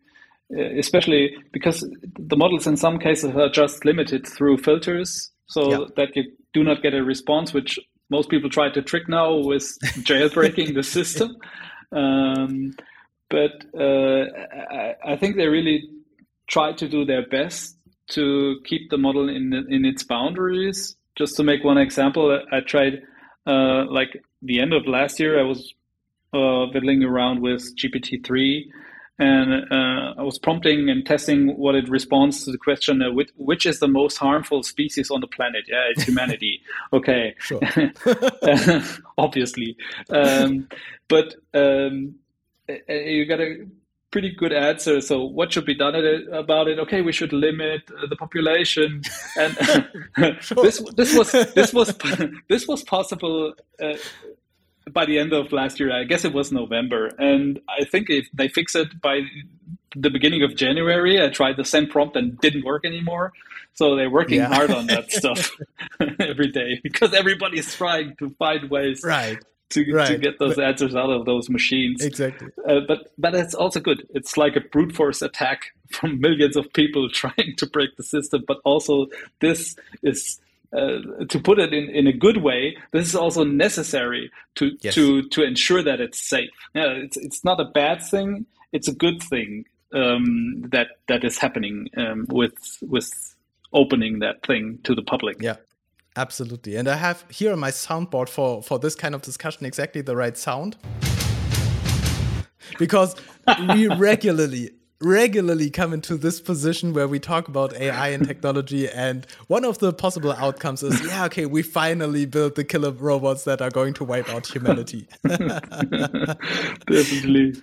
uh, 0.51 0.63
especially 0.79 1.37
because 1.53 1.87
the 2.19 2.37
models 2.37 2.67
in 2.67 2.79
some 2.79 2.99
cases 2.99 3.37
are 3.37 3.51
just 3.51 3.85
limited 3.85 4.27
through 4.27 4.57
filters, 4.59 5.31
so 5.47 5.71
yeah. 5.71 5.87
that 5.97 6.17
you 6.17 6.25
do 6.55 6.65
not 6.65 6.83
get 6.83 6.95
a 6.95 7.05
response, 7.05 7.53
which 7.53 7.79
most 8.09 8.31
people 8.31 8.49
try 8.49 8.71
to 8.71 8.81
trick 8.81 9.09
now 9.11 9.35
with 9.35 9.63
jailbreaking 10.09 10.75
the 10.75 10.83
system. 10.83 11.37
Um, 11.93 12.75
but 13.29 13.65
uh, 13.79 14.25
I, 14.71 14.95
I, 15.13 15.17
think 15.17 15.37
they 15.37 15.47
really 15.47 15.89
try 16.49 16.73
to 16.73 16.89
do 16.89 17.05
their 17.05 17.27
best 17.27 17.77
to 18.11 18.61
keep 18.65 18.91
the 18.91 18.99
model 18.99 19.29
in 19.29 19.53
in 19.69 19.85
its 19.85 20.03
boundaries. 20.03 20.97
Just 21.15 21.37
to 21.37 21.45
make 21.45 21.63
one 21.63 21.79
example, 21.79 22.41
I 22.51 22.61
tried 22.61 23.03
uh, 23.47 23.85
like 23.91 24.23
the 24.41 24.61
end 24.61 24.73
of 24.73 24.87
last 24.87 25.21
year. 25.21 25.39
I 25.39 25.43
was 25.45 25.75
uh, 26.35 26.71
fiddling 26.73 27.05
around 27.05 27.41
with 27.41 27.77
GPT-3 27.77 28.65
and 29.19 29.71
uh, 29.71 30.15
I 30.19 30.23
was 30.23 30.39
prompting 30.39 30.91
and 30.91 31.07
testing 31.07 31.57
what 31.57 31.77
it 31.77 31.89
responds 31.89 32.45
to 32.45 32.51
the 32.51 32.59
question 32.59 33.01
uh, 33.01 33.13
which, 33.13 33.31
which, 33.37 33.65
is 33.65 33.79
the 33.79 33.87
most 33.87 34.17
harmful 34.17 34.63
species 34.65 35.11
on 35.11 35.21
the 35.21 35.29
planet? 35.29 35.65
Yeah, 35.69 35.85
it's 35.91 36.03
humanity. 36.03 36.61
okay, 36.93 37.35
obviously, 39.19 39.77
um, 40.11 40.69
but 41.09 41.37
um, 41.55 42.17
you 42.89 43.25
got 43.27 43.41
a 43.41 43.67
pretty 44.11 44.35
good 44.35 44.53
answer. 44.53 45.01
So, 45.01 45.23
what 45.23 45.53
should 45.53 45.65
be 45.65 45.75
done 45.77 45.95
about 46.33 46.67
it? 46.67 46.81
Okay, 46.81 47.01
we 47.01 47.13
should 47.13 47.33
limit 47.33 47.83
the 47.87 48.17
population, 48.17 49.03
and 49.37 49.57
this 50.17 50.83
this 50.97 51.17
was 51.17 51.31
this 51.55 51.73
was 51.73 51.97
this 52.49 52.67
was 52.67 52.83
possible. 52.83 53.55
By 54.93 55.07
the 55.07 55.19
end 55.19 55.33
of 55.33 55.53
last 55.53 55.81
year. 55.81 55.93
I 55.93 56.05
guess 56.05 56.25
it 56.25 56.35
was 56.35 56.53
November, 56.53 57.11
and 57.19 57.61
I 57.69 57.85
think 57.85 58.11
if 58.11 58.29
they 58.35 58.49
fix 58.49 58.75
it 58.75 59.01
by 59.01 59.23
the 59.97 60.11
beginning 60.11 60.43
of 60.43 60.57
January, 60.57 61.23
I 61.23 61.29
tried 61.29 61.57
the 61.57 61.65
same 61.65 61.87
prompt 61.87 62.17
and 62.17 62.39
didn't 62.41 62.65
work 62.65 62.85
anymore. 62.85 63.33
So 63.75 63.97
they're 63.97 64.11
working 64.11 64.39
yeah. 64.39 64.55
hard 64.55 64.71
on 64.71 64.87
that 64.87 65.11
stuff 65.11 65.51
every 66.21 66.49
day 66.49 66.81
because 66.83 67.13
everybody's 67.13 67.75
trying 67.75 68.17
to 68.17 68.31
find 68.39 68.71
ways 68.71 69.03
right. 69.05 69.39
To, 69.71 69.93
right. 69.93 70.07
to 70.07 70.19
get 70.19 70.39
those 70.39 70.57
but, 70.57 70.65
answers 70.65 70.95
out 70.95 71.11
of 71.11 71.25
those 71.25 71.49
machines. 71.49 72.05
Exactly. 72.05 72.49
Uh, 72.69 72.81
but 72.87 73.13
but 73.19 73.35
it's 73.35 73.55
also 73.55 73.81
good. 73.81 74.07
It's 74.15 74.37
like 74.37 74.55
a 74.57 74.61
brute 74.61 74.95
force 74.95 75.23
attack 75.23 75.73
from 75.91 76.21
millions 76.21 76.57
of 76.57 76.73
people 76.73 77.09
trying 77.11 77.55
to 77.57 77.67
break 77.67 77.97
the 77.97 78.05
system. 78.05 78.45
But 78.47 78.59
also 78.65 79.07
this 79.41 79.75
is 80.03 80.41
uh, 80.75 81.25
to 81.29 81.39
put 81.39 81.59
it 81.59 81.73
in, 81.73 81.89
in 81.91 82.07
a 82.07 82.13
good 82.13 82.39
way, 82.39 82.77
this 82.93 83.07
is 83.07 83.15
also 83.15 83.45
necessary 83.45 84.31
to 84.57 84.77
yes. 84.81 84.95
to 84.95 85.23
to 85.29 85.43
ensure 85.43 85.83
that 85.83 86.01
it's 86.01 86.21
safe. 86.21 86.51
Yeah, 86.75 86.91
it's 86.91 87.17
it's 87.17 87.45
not 87.45 87.61
a 87.61 87.65
bad 87.65 88.03
thing; 88.03 88.47
it's 88.73 88.89
a 88.89 88.95
good 88.95 89.23
thing 89.23 89.67
um, 89.95 90.65
that 90.73 90.89
that 91.09 91.25
is 91.25 91.39
happening 91.39 91.89
um, 91.97 92.27
with 92.29 92.79
with 92.83 93.37
opening 93.73 94.21
that 94.21 94.45
thing 94.45 94.79
to 94.85 94.95
the 94.95 95.03
public. 95.03 95.37
Yeah, 95.41 95.57
absolutely. 96.17 96.77
And 96.77 96.89
I 96.89 96.97
have 96.97 97.25
here 97.31 97.53
on 97.53 97.61
my 97.61 97.71
soundboard 97.71 98.29
for 98.29 98.63
for 98.63 98.79
this 98.79 98.95
kind 98.95 99.15
of 99.15 99.23
discussion 99.23 99.67
exactly 99.67 100.01
the 100.03 100.17
right 100.17 100.37
sound 100.37 100.77
because 102.79 103.15
we 103.69 103.87
regularly 103.97 104.71
regularly 105.05 105.71
come 105.71 105.93
into 105.93 106.17
this 106.17 106.41
position 106.41 106.93
where 106.93 107.07
we 107.07 107.21
talk 107.21 107.49
about 107.49 107.75
AI 107.75 108.09
and 108.09 108.27
technology, 108.27 108.89
and 108.89 109.27
one 109.47 109.65
of 109.65 109.79
the 109.79 109.93
possible 109.93 110.33
outcomes 110.33 110.83
is, 110.83 111.05
yeah, 111.07 111.25
okay, 111.27 111.47
we 111.47 111.63
finally 111.63 112.27
built 112.27 112.55
the 112.55 112.65
killer 112.65 112.91
robots 112.91 113.45
that 113.45 113.61
are 113.61 113.71
going 113.71 113.95
to 113.95 114.05
wipe 114.05 114.29
out 114.31 114.47
humanity. 114.47 115.07
Definitely. 116.89 117.55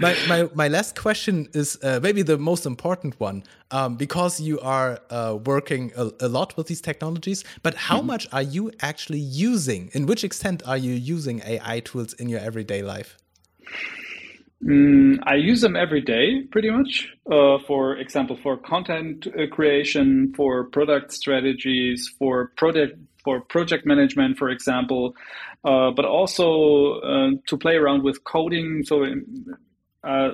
My, 0.00 0.16
my, 0.28 0.48
my 0.54 0.68
last 0.68 0.98
question 0.98 1.48
is 1.52 1.78
uh, 1.82 2.00
maybe 2.02 2.22
the 2.22 2.38
most 2.38 2.64
important 2.66 3.18
one 3.20 3.44
um, 3.70 3.96
because 3.96 4.40
you 4.40 4.58
are 4.60 4.98
uh, 5.10 5.38
working 5.44 5.92
a, 5.96 6.10
a, 6.20 6.28
lot 6.28 6.56
with 6.56 6.68
these 6.68 6.80
technologies. 6.80 7.44
But 7.62 7.74
how 7.74 8.00
mm. 8.00 8.06
much 8.06 8.26
are 8.32 8.42
you 8.42 8.72
actually 8.80 9.18
using? 9.18 9.90
In 9.92 10.06
which 10.06 10.24
extent 10.24 10.62
are 10.66 10.78
you 10.78 10.94
using 10.94 11.42
AI 11.44 11.80
tools 11.80 12.14
in 12.14 12.30
your 12.30 12.40
everyday 12.40 12.82
life? 12.82 13.18
Mm, 14.64 15.18
I 15.24 15.34
use 15.34 15.60
them 15.60 15.76
every 15.76 16.00
day, 16.00 16.42
pretty 16.50 16.70
much. 16.70 17.12
Uh, 17.30 17.58
for 17.66 17.96
example, 17.96 18.38
for 18.42 18.56
content 18.56 19.26
uh, 19.26 19.46
creation, 19.54 20.32
for 20.34 20.64
product 20.64 21.12
strategies, 21.12 22.08
for 22.18 22.52
project 22.56 22.98
for 23.24 23.40
project 23.40 23.86
management, 23.86 24.36
for 24.36 24.50
example, 24.50 25.14
uh, 25.64 25.90
but 25.90 26.04
also 26.04 27.00
uh, 27.00 27.30
to 27.46 27.56
play 27.56 27.74
around 27.74 28.02
with 28.02 28.22
coding. 28.24 28.82
So 28.84 29.04
uh, 30.02 30.30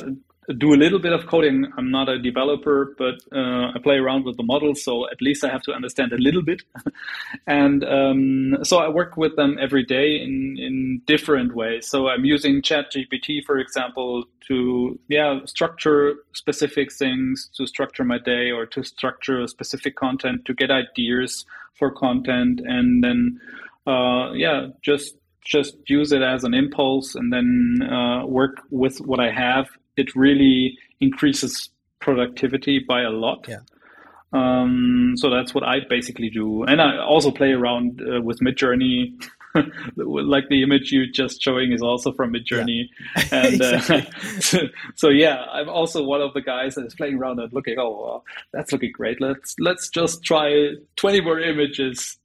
do 0.58 0.74
a 0.74 0.76
little 0.76 0.98
bit 0.98 1.12
of 1.12 1.26
coding. 1.26 1.66
I'm 1.76 1.90
not 1.90 2.08
a 2.08 2.18
developer, 2.18 2.94
but 2.98 3.16
uh, 3.32 3.72
I 3.74 3.78
play 3.82 3.96
around 3.96 4.24
with 4.24 4.36
the 4.36 4.42
models, 4.42 4.82
so 4.82 5.08
at 5.10 5.20
least 5.20 5.44
I 5.44 5.48
have 5.48 5.62
to 5.62 5.72
understand 5.72 6.12
a 6.12 6.18
little 6.18 6.42
bit. 6.42 6.62
and 7.46 7.84
um, 7.84 8.64
so 8.64 8.78
I 8.78 8.88
work 8.88 9.16
with 9.16 9.36
them 9.36 9.58
every 9.60 9.84
day 9.84 10.16
in 10.16 10.56
in 10.58 11.02
different 11.06 11.54
ways. 11.54 11.88
So 11.88 12.08
I'm 12.08 12.24
using 12.24 12.62
ChatGPT, 12.62 13.44
for 13.44 13.58
example, 13.58 14.24
to 14.48 14.98
yeah 15.08 15.40
structure 15.44 16.16
specific 16.32 16.92
things, 16.92 17.50
to 17.56 17.66
structure 17.66 18.04
my 18.04 18.18
day, 18.18 18.50
or 18.50 18.66
to 18.66 18.82
structure 18.82 19.46
specific 19.46 19.96
content, 19.96 20.44
to 20.46 20.54
get 20.54 20.70
ideas 20.70 21.44
for 21.78 21.90
content, 21.90 22.60
and 22.64 23.02
then 23.04 23.40
uh, 23.86 24.32
yeah, 24.32 24.68
just 24.82 25.16
just 25.44 25.76
use 25.86 26.12
it 26.12 26.22
as 26.22 26.44
an 26.44 26.54
impulse 26.54 27.14
and 27.14 27.32
then 27.32 27.80
uh, 27.90 28.26
work 28.26 28.58
with 28.70 28.98
what 28.98 29.18
I 29.18 29.30
have 29.30 29.66
it 30.00 30.16
really 30.16 30.78
increases 31.00 31.70
productivity 32.00 32.78
by 32.78 33.02
a 33.02 33.10
lot. 33.10 33.46
Yeah. 33.48 33.60
Um, 34.32 35.14
so 35.16 35.28
that's 35.28 35.54
what 35.54 35.64
I 35.64 35.80
basically 35.88 36.30
do, 36.30 36.62
and 36.62 36.80
I 36.80 36.98
also 36.98 37.30
play 37.32 37.50
around 37.50 38.00
uh, 38.00 38.20
with 38.22 38.40
Midjourney. 38.40 39.20
like 39.96 40.48
the 40.48 40.62
image 40.62 40.92
you 40.92 41.10
just 41.10 41.42
showing 41.42 41.72
is 41.72 41.82
also 41.82 42.12
from 42.12 42.32
Midjourney, 42.32 42.88
yeah. 43.16 43.24
and 43.32 43.60
uh, 43.60 43.80
so, 44.40 44.58
so, 44.94 45.08
yeah, 45.08 45.44
I'm 45.50 45.68
also 45.68 46.04
one 46.04 46.22
of 46.22 46.32
the 46.34 46.40
guys 46.40 46.76
that 46.76 46.86
is 46.86 46.94
playing 46.94 47.18
around 47.18 47.40
and 47.40 47.52
looking. 47.52 47.76
Oh, 47.76 48.22
that's 48.52 48.70
looking 48.70 48.92
great. 48.92 49.20
Let's 49.20 49.56
let's 49.58 49.88
just 49.88 50.22
try 50.22 50.74
20 50.94 51.20
more 51.22 51.40
images. 51.40 52.16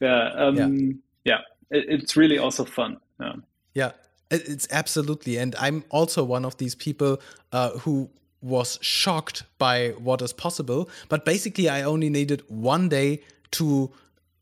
yeah, 0.00 0.30
um, 0.34 0.56
yeah, 0.56 1.34
yeah. 1.34 1.38
It, 1.78 1.84
it's 1.88 2.16
really 2.16 2.38
also 2.38 2.64
fun. 2.64 2.96
Yeah. 3.20 3.32
yeah. 3.74 3.92
It's 4.30 4.66
absolutely, 4.70 5.36
and 5.38 5.54
I'm 5.56 5.84
also 5.90 6.24
one 6.24 6.44
of 6.44 6.56
these 6.56 6.74
people 6.74 7.20
uh, 7.52 7.70
who 7.78 8.10
was 8.40 8.78
shocked 8.82 9.44
by 9.58 9.90
what 9.98 10.20
is 10.22 10.32
possible. 10.32 10.88
But 11.08 11.24
basically, 11.24 11.68
I 11.68 11.82
only 11.82 12.10
needed 12.10 12.42
one 12.48 12.88
day 12.88 13.22
to 13.52 13.92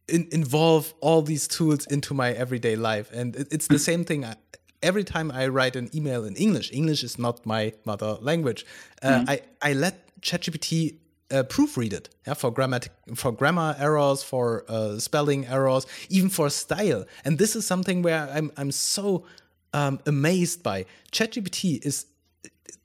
in 0.08 0.28
involve 0.32 0.94
all 1.00 1.22
these 1.22 1.48
tools 1.48 1.86
into 1.86 2.14
my 2.14 2.32
everyday 2.32 2.76
life, 2.76 3.10
and 3.12 3.36
it, 3.36 3.48
it's 3.50 3.66
the 3.66 3.78
same 3.78 4.04
thing. 4.04 4.24
I, 4.24 4.36
every 4.82 5.04
time 5.04 5.30
I 5.30 5.48
write 5.48 5.76
an 5.76 5.90
email 5.94 6.24
in 6.24 6.34
English, 6.36 6.70
English 6.72 7.02
is 7.04 7.18
not 7.18 7.44
my 7.46 7.72
mother 7.84 8.16
language. 8.20 8.64
Uh, 9.02 9.08
mm 9.08 9.24
-hmm. 9.24 9.32
I 9.32 9.70
I 9.70 9.74
let 9.74 9.94
ChatGPT 10.20 10.94
uh, 11.30 11.42
proofread 11.42 11.92
it 11.92 12.08
yeah, 12.26 12.36
for 12.36 12.50
grammar 12.52 12.80
for 13.14 13.32
grammar 13.32 13.76
errors, 13.78 14.22
for 14.22 14.64
uh, 14.68 14.98
spelling 14.98 15.46
errors, 15.46 15.86
even 16.08 16.30
for 16.30 16.50
style. 16.50 17.04
And 17.24 17.38
this 17.38 17.54
is 17.56 17.66
something 17.66 18.02
where 18.04 18.28
I'm 18.36 18.50
I'm 18.56 18.72
so 18.72 19.24
um, 19.74 20.00
amazed 20.06 20.62
by. 20.62 20.86
ChatGPT 21.12 21.84
is 21.84 22.06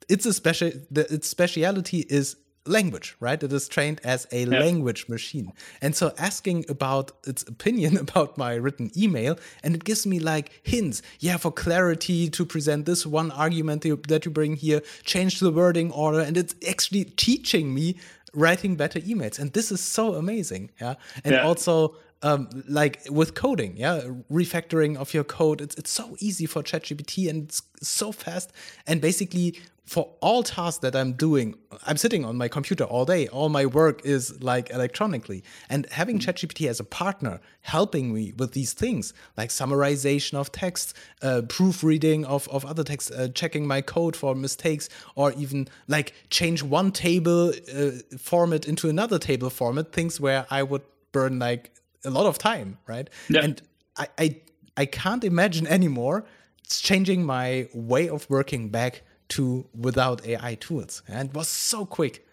it's 0.10 0.26
a 0.26 0.34
special. 0.34 0.72
The, 0.92 1.12
its 1.14 1.28
speciality 1.28 2.00
is 2.10 2.36
language, 2.66 3.16
right? 3.20 3.42
It 3.42 3.52
is 3.54 3.68
trained 3.68 4.02
as 4.04 4.28
a 4.32 4.44
yeah. 4.44 4.60
language 4.60 5.08
machine. 5.08 5.52
And 5.82 5.96
so 5.96 6.14
asking 6.18 6.66
about 6.70 7.12
its 7.26 7.44
opinion 7.44 7.98
about 8.06 8.38
my 8.38 8.56
written 8.56 8.92
email, 8.98 9.38
and 9.64 9.76
it 9.76 9.84
gives 9.84 10.06
me 10.06 10.20
like 10.20 10.52
hints. 10.64 11.02
Yeah, 11.20 11.38
for 11.38 11.52
clarity 11.52 12.30
to 12.30 12.46
present 12.46 12.86
this 12.86 13.06
one 13.06 13.32
argument 13.32 13.84
that 14.08 14.26
you 14.26 14.32
bring 14.32 14.56
here, 14.56 14.82
change 15.04 15.40
the 15.40 15.52
wording 15.52 15.92
order. 15.92 16.20
And 16.20 16.38
it's 16.38 16.56
actually 16.68 17.06
teaching 17.06 17.74
me 17.74 17.98
writing 18.34 18.76
better 18.76 19.00
emails. 19.00 19.40
And 19.40 19.54
this 19.54 19.72
is 19.72 19.82
so 19.82 20.16
amazing. 20.16 20.72
Yeah. 20.80 20.96
And 21.24 21.36
yeah. 21.36 21.44
also, 21.44 21.96
um, 22.22 22.50
like 22.68 23.02
with 23.10 23.34
coding, 23.34 23.78
yeah, 23.78 24.02
refactoring 24.32 24.98
of 24.98 25.14
your 25.14 25.24
code. 25.24 25.62
It's 25.62 25.76
it's 25.76 25.92
so 25.92 26.16
easy 26.20 26.46
for 26.46 26.62
ChatGPT 26.62 27.30
and 27.30 27.44
it's 27.44 27.62
so 27.82 28.12
fast. 28.12 28.52
And 28.86 29.02
basically, 29.02 29.60
for 29.90 30.08
all 30.22 30.44
tasks 30.44 30.82
that 30.82 30.96
I'm 30.96 31.14
doing, 31.14 31.56
I'm 31.88 31.98
sitting 31.98 32.24
on 32.24 32.38
my 32.38 32.48
computer 32.48 32.84
all 32.84 33.06
day. 33.06 33.28
All 33.30 33.50
my 33.50 33.66
work 33.66 34.06
is 34.06 34.40
like 34.44 34.70
electronically. 34.70 35.44
And 35.68 35.88
having 35.90 36.20
mm-hmm. 36.20 36.30
ChatGPT 36.30 36.70
as 36.70 36.80
a 36.80 36.84
partner 36.84 37.40
helping 37.62 38.14
me 38.14 38.34
with 38.38 38.52
these 38.52 38.74
things, 38.74 39.16
like 39.36 39.50
summarization 39.50 40.36
of 40.36 40.52
text, 40.52 40.96
uh, 41.24 41.42
proofreading 41.50 42.24
of, 42.26 42.48
of 42.50 42.66
other 42.66 42.84
text, 42.84 43.12
uh, 43.12 43.30
checking 43.30 43.66
my 43.66 43.82
code 43.82 44.16
for 44.16 44.36
mistakes, 44.36 44.90
or 45.16 45.32
even 45.34 45.68
like 45.88 46.14
change 46.30 46.62
one 46.62 46.92
table 46.92 47.52
uh, 47.76 47.92
format 48.20 48.68
into 48.68 48.90
another 48.90 49.18
table 49.18 49.50
format, 49.50 49.92
things 49.92 50.20
where 50.20 50.46
I 50.52 50.62
would 50.62 50.84
burn 51.12 51.40
like 51.40 51.72
a 52.06 52.10
lot 52.10 52.26
of 52.26 52.38
time, 52.38 52.78
right? 52.88 53.10
Yeah. 53.30 53.42
And 53.44 53.62
I, 53.98 54.08
I, 54.18 54.36
I 54.78 54.86
can't 54.86 55.24
imagine 55.24 55.68
anymore 55.68 56.26
it's 56.64 56.80
changing 56.80 57.26
my 57.26 57.68
way 57.74 58.08
of 58.10 58.30
working 58.30 58.70
back 58.70 59.02
to 59.30 59.68
without 59.74 60.26
AI 60.26 60.56
tools, 60.56 61.02
and 61.08 61.30
it 61.30 61.36
was 61.36 61.48
so 61.48 61.84
quick. 61.84 62.28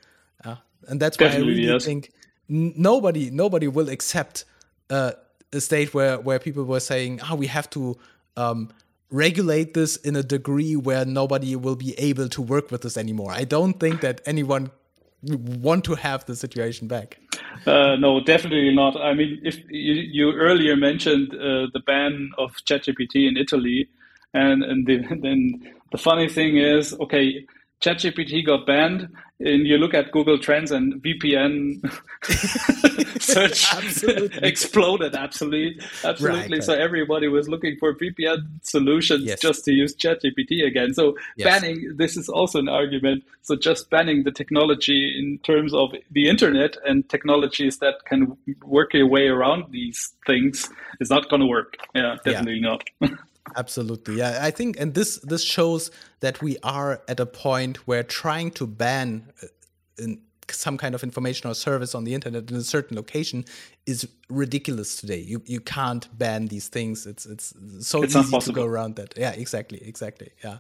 Uh, 0.45 0.57
and 0.89 1.01
that's 1.01 1.19
why 1.19 1.29
Definitely, 1.29 1.53
I 1.53 1.57
really 1.57 1.73
yes. 1.73 1.85
think 1.87 2.13
nobody 2.49 3.31
nobody 3.31 3.67
will 3.67 3.89
accept 3.89 4.45
uh, 4.91 5.13
a 5.55 5.61
state 5.61 5.95
where 5.95 6.19
where 6.19 6.39
people 6.39 6.65
were 6.65 6.81
saying, 6.81 7.21
"Ah, 7.23 7.31
oh, 7.33 7.37
we 7.37 7.47
have 7.47 7.69
to." 7.71 7.97
Um, 8.37 8.71
regulate 9.09 9.73
this 9.73 9.95
in 9.97 10.17
a 10.17 10.23
degree 10.23 10.75
where 10.75 11.05
nobody 11.05 11.55
will 11.55 11.77
be 11.77 11.97
able 11.97 12.29
to 12.29 12.43
work 12.43 12.73
with 12.73 12.83
this 12.83 12.97
anymore. 12.97 13.31
I 13.31 13.45
don't 13.45 13.79
think 13.79 14.01
that 14.01 14.21
anyone 14.27 14.71
want 15.23 15.85
to 15.85 15.95
have 15.95 16.25
the 16.27 16.35
situation 16.35 16.89
back. 16.89 17.19
Uh, 17.65 17.97
no, 17.97 18.21
definitely 18.21 18.75
not. 18.75 18.97
I 19.01 19.15
mean, 19.15 19.41
if 19.45 19.59
you, 19.71 19.95
you 19.95 20.33
earlier 20.33 20.77
mentioned 20.77 21.33
uh, 21.35 21.67
the 21.73 21.81
ban 21.87 22.31
of 22.39 22.53
ChatGPT 22.69 23.29
in 23.29 23.37
Italy, 23.37 23.89
and 24.35 24.63
and 24.63 24.87
then 25.23 25.73
the 25.93 25.99
funny 25.99 26.29
thing 26.29 26.57
is, 26.59 26.93
okay, 27.01 27.47
ChatGPT 27.83 28.45
got 28.45 28.67
banned, 28.67 29.09
and 29.39 29.67
you 29.67 29.77
look 29.77 29.93
at 29.93 30.11
Google 30.11 30.39
Trends 30.39 30.71
and 30.71 30.95
VPN 31.03 31.83
search 33.21 33.75
absolutely. 33.75 34.49
exploded. 34.49 35.15
Absolutely, 35.15 35.79
absolutely. 36.03 36.57
Right, 36.57 36.65
so 36.65 36.73
everybody 36.73 37.29
was 37.29 37.49
looking 37.49 37.77
for 37.79 37.95
VPN 37.95 38.47
solutions 38.63 39.25
yes. 39.25 39.41
just 39.41 39.65
to 39.67 39.73
use 39.73 39.95
ChatGPT 39.95 40.67
again. 40.67 40.95
So 40.95 41.17
yes. 41.37 41.61
banning 41.61 41.97
this 41.97 42.17
is 42.17 42.31
also 42.31 42.59
an 42.59 42.69
argument. 42.69 43.25
So 43.43 43.57
just 43.57 43.91
banning 43.91 44.25
the 44.25 44.33
technology 44.33 45.15
in 45.19 45.39
terms 45.39 45.75
of 45.75 45.93
the 46.11 46.29
internet 46.29 46.77
and 46.87 47.07
technologies 47.11 47.79
that 47.79 48.07
can 48.07 48.37
work 48.65 48.95
your 48.95 49.07
way 49.07 49.27
around 49.29 49.65
these 49.71 50.15
things 50.27 50.71
is 50.99 51.11
not 51.11 51.29
going 51.29 51.41
to 51.41 51.47
work. 51.47 51.77
Yeah, 51.95 52.17
definitely 52.25 52.61
yeah. 52.61 52.79
not. 53.01 53.19
Absolutely. 53.55 54.17
Yeah, 54.17 54.41
I 54.43 54.51
think 54.51 54.79
and 54.81 54.95
this 54.95 55.19
this 55.19 55.43
shows 55.43 55.91
that 56.21 56.43
we 56.43 56.57
are 56.63 57.01
at 57.07 57.21
a 57.21 57.27
point 57.27 57.87
where 57.87 58.03
trying 58.03 58.51
to 58.53 58.67
ban 58.67 59.33
uh, 59.43 60.07
some 60.51 60.77
kind 60.77 60.95
of 60.95 61.03
information 61.03 61.51
or 61.51 61.55
service 61.55 61.95
on 61.95 62.05
the 62.05 62.15
internet 62.15 62.51
in 62.51 62.57
a 62.57 62.63
certain 62.63 62.97
location 62.97 63.45
is 63.87 64.09
ridiculous 64.29 64.97
today. 64.97 65.19
You 65.19 65.43
you 65.47 65.61
can't 65.61 66.07
ban 66.19 66.47
these 66.47 66.69
things. 66.69 67.07
It's 67.07 67.27
it's 67.27 67.55
so 67.81 68.03
it's 68.03 68.17
easy 68.17 68.39
to 68.39 68.53
go 68.53 68.65
around 68.65 68.97
that. 68.97 69.15
Yeah, 69.17 69.33
exactly, 69.33 69.81
exactly. 69.83 70.31
Yeah. 70.45 70.59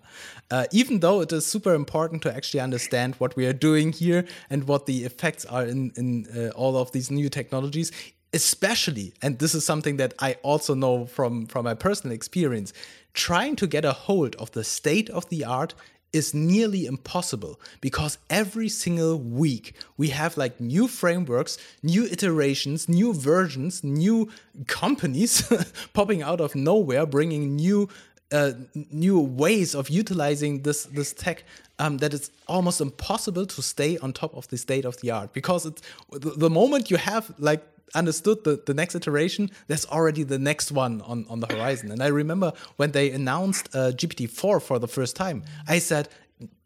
Uh, 0.50 0.66
even 0.72 1.00
though 1.00 1.20
it 1.20 1.32
is 1.32 1.46
super 1.46 1.74
important 1.74 2.22
to 2.22 2.34
actually 2.34 2.60
understand 2.60 3.14
what 3.16 3.36
we 3.36 3.46
are 3.46 3.52
doing 3.52 3.92
here 3.92 4.24
and 4.50 4.64
what 4.64 4.86
the 4.86 5.04
effects 5.04 5.44
are 5.44 5.64
in 5.64 5.92
in 5.96 6.26
uh, 6.36 6.50
all 6.50 6.76
of 6.76 6.92
these 6.92 7.10
new 7.10 7.28
technologies, 7.28 7.92
especially 8.36 9.12
and 9.22 9.38
this 9.40 9.54
is 9.54 9.64
something 9.64 9.96
that 9.96 10.12
i 10.20 10.30
also 10.42 10.74
know 10.74 11.06
from 11.06 11.46
from 11.46 11.64
my 11.64 11.74
personal 11.74 12.14
experience 12.14 12.72
trying 13.14 13.56
to 13.56 13.66
get 13.66 13.84
a 13.84 13.92
hold 13.92 14.36
of 14.36 14.52
the 14.52 14.62
state 14.62 15.08
of 15.10 15.28
the 15.30 15.44
art 15.44 15.74
is 16.12 16.32
nearly 16.34 16.86
impossible 16.86 17.60
because 17.80 18.18
every 18.30 18.68
single 18.68 19.18
week 19.18 19.74
we 19.96 20.08
have 20.08 20.36
like 20.36 20.60
new 20.60 20.88
frameworks, 20.88 21.58
new 21.82 22.04
iterations, 22.04 22.88
new 22.88 23.12
versions, 23.12 23.84
new 23.84 24.30
companies 24.66 25.52
popping 25.92 26.22
out 26.22 26.40
of 26.40 26.54
nowhere, 26.54 27.06
bringing 27.06 27.56
new 27.56 27.88
uh, 28.32 28.52
new 28.90 29.20
ways 29.20 29.74
of 29.74 29.88
utilizing 29.88 30.62
this 30.62 30.84
this 30.86 31.12
tech 31.12 31.44
um, 31.78 31.98
that 31.98 32.12
it's 32.12 32.30
almost 32.48 32.80
impossible 32.80 33.46
to 33.46 33.62
stay 33.62 33.98
on 33.98 34.12
top 34.12 34.34
of 34.34 34.48
the 34.48 34.56
state 34.56 34.84
of 34.84 35.00
the 35.00 35.10
art 35.12 35.32
because 35.32 35.64
it's 35.64 35.82
the, 36.10 36.30
the 36.30 36.50
moment 36.50 36.90
you 36.90 36.96
have 36.96 37.32
like 37.38 37.62
understood 37.94 38.44
the, 38.44 38.62
the 38.66 38.74
next 38.74 38.94
iteration, 38.94 39.50
there's 39.68 39.86
already 39.86 40.22
the 40.22 40.38
next 40.38 40.72
one 40.72 41.00
on, 41.02 41.26
on 41.28 41.40
the 41.40 41.46
horizon. 41.46 41.90
And 41.90 42.02
I 42.02 42.08
remember 42.08 42.52
when 42.76 42.92
they 42.92 43.10
announced 43.10 43.68
uh, 43.74 43.92
GPT-4 43.92 44.62
for 44.62 44.78
the 44.78 44.88
first 44.88 45.16
time, 45.16 45.44
I 45.68 45.78
said, 45.78 46.08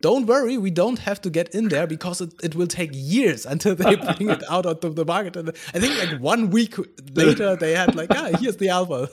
don't 0.00 0.26
worry, 0.26 0.59
we 0.59 0.70
don't 0.70 0.98
have 1.00 1.20
to 1.20 1.30
get 1.30 1.54
in 1.54 1.68
there 1.68 1.87
because 1.87 2.20
it, 2.20 2.35
it 2.42 2.54
will 2.56 2.66
take 2.66 2.90
years 2.92 3.46
until 3.52 3.74
they 3.74 3.94
bring 3.96 4.30
it 4.30 4.42
out 4.50 4.66
onto 4.66 4.92
the 4.92 5.04
market. 5.04 5.37
And 5.37 5.50
I 5.74 5.78
think 5.78 5.98
like 5.98 6.20
one 6.20 6.50
week 6.50 6.74
later, 7.14 7.56
they 7.56 7.74
had 7.74 7.94
like, 7.94 8.11
ah, 8.11 8.30
here's 8.40 8.56
the 8.56 8.70
alpha. 8.70 9.09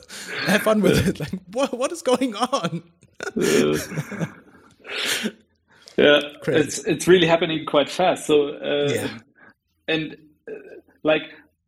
Have 0.45 0.61
fun 0.63 0.81
with 0.81 1.07
it. 1.07 1.19
Like, 1.27 1.33
what, 1.51 1.77
what 1.77 1.91
is 1.91 2.01
going 2.01 2.35
on? 2.35 2.83
yeah, 5.97 6.21
Crazy. 6.43 6.59
it's 6.59 6.77
it's 6.85 7.07
really 7.07 7.25
happening 7.25 7.65
quite 7.65 7.89
fast. 7.89 8.27
So, 8.27 8.49
uh, 8.49 8.89
yeah. 8.93 9.17
and 9.87 10.15
uh, 10.47 10.53
like 11.01 11.23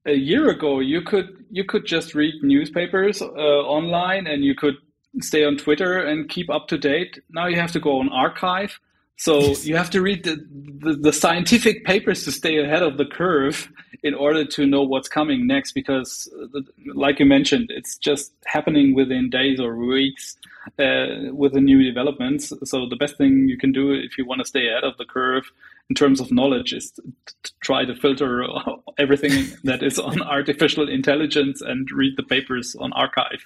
a 0.10 0.16
year 0.16 0.50
ago, 0.50 0.80
you 0.80 1.02
could 1.02 1.46
you 1.52 1.64
could 1.64 1.86
just 1.86 2.16
read 2.16 2.34
newspapers 2.42 3.22
uh, 3.22 3.26
online 3.26 4.28
and 4.28 4.44
you 4.44 4.56
could 4.56 4.76
stay 5.22 5.44
on 5.44 5.58
Twitter 5.58 5.98
and 5.98 6.30
keep 6.30 6.50
up 6.50 6.68
to 6.68 6.78
date. 6.78 7.20
Now 7.30 7.48
you 7.48 7.60
have 7.60 7.72
to 7.74 7.80
go 7.80 8.00
on 8.00 8.10
arXiv. 8.10 8.72
So 9.18 9.40
you 9.64 9.76
have 9.76 9.90
to 9.92 10.02
read 10.02 10.24
the, 10.24 10.36
the, 10.80 10.94
the, 10.96 11.14
scientific 11.14 11.86
papers 11.86 12.24
to 12.24 12.32
stay 12.32 12.58
ahead 12.58 12.84
of 12.84 12.98
the 12.98 13.06
curve 13.06 13.70
in 14.02 14.14
order 14.14 14.46
to 14.46 14.66
know 14.66 14.84
what's 14.84 15.10
coming 15.10 15.46
next. 15.46 15.74
Because, 15.74 16.32
uh, 16.56 16.62
like 16.94 17.20
you 17.20 17.26
mentioned, 17.26 17.70
it's 17.70 17.98
just 17.98 18.32
happening 18.46 18.96
within 18.96 19.30
days 19.30 19.60
or 19.60 19.76
weeks 19.76 20.38
uh, 20.78 21.34
with 21.34 21.54
the 21.54 21.62
new 21.62 21.84
developments. 21.84 22.54
So 22.64 22.88
the 22.88 22.96
best 22.96 23.18
thing 23.18 23.50
you 23.50 23.58
can 23.58 23.72
do 23.72 23.92
if 23.92 24.18
you 24.18 24.26
want 24.26 24.40
to 24.40 24.48
stay 24.48 24.70
ahead 24.70 24.84
of 24.84 24.98
the 24.98 25.06
curve 25.06 25.52
in 25.90 25.96
terms 25.96 26.20
of 26.20 26.32
knowledge 26.32 26.72
is 26.74 26.92
to, 26.92 27.02
to 27.44 27.52
try 27.62 27.84
to 27.84 27.96
filter 27.96 28.46
everything 28.98 29.48
that 29.64 29.82
is 29.84 30.00
on 30.00 30.22
artificial 30.38 30.88
intelligence 30.88 31.62
and 31.62 31.88
read 31.92 32.14
the 32.16 32.24
papers 32.24 32.76
on 32.80 32.92
arXiv. 32.92 33.40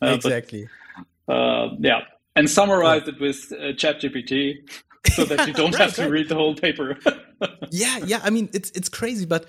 Uh, 0.00 0.06
exactly. 0.14 0.68
But, 1.26 1.32
uh, 1.32 1.68
yeah, 1.80 2.00
and 2.36 2.48
summarize 2.48 3.02
yeah. 3.06 3.14
it 3.14 3.20
with 3.20 3.52
uh, 3.52 3.72
ChatGPT 3.72 4.70
so 5.12 5.24
that 5.24 5.46
you 5.46 5.52
don't 5.52 5.72
right, 5.72 5.82
have 5.82 5.94
to 5.94 6.02
right. 6.02 6.10
read 6.10 6.28
the 6.28 6.34
whole 6.34 6.54
paper. 6.54 6.96
yeah, 7.70 7.98
yeah. 8.04 8.20
I 8.22 8.30
mean, 8.30 8.48
it's 8.52 8.70
it's 8.70 8.88
crazy, 8.88 9.26
but 9.26 9.46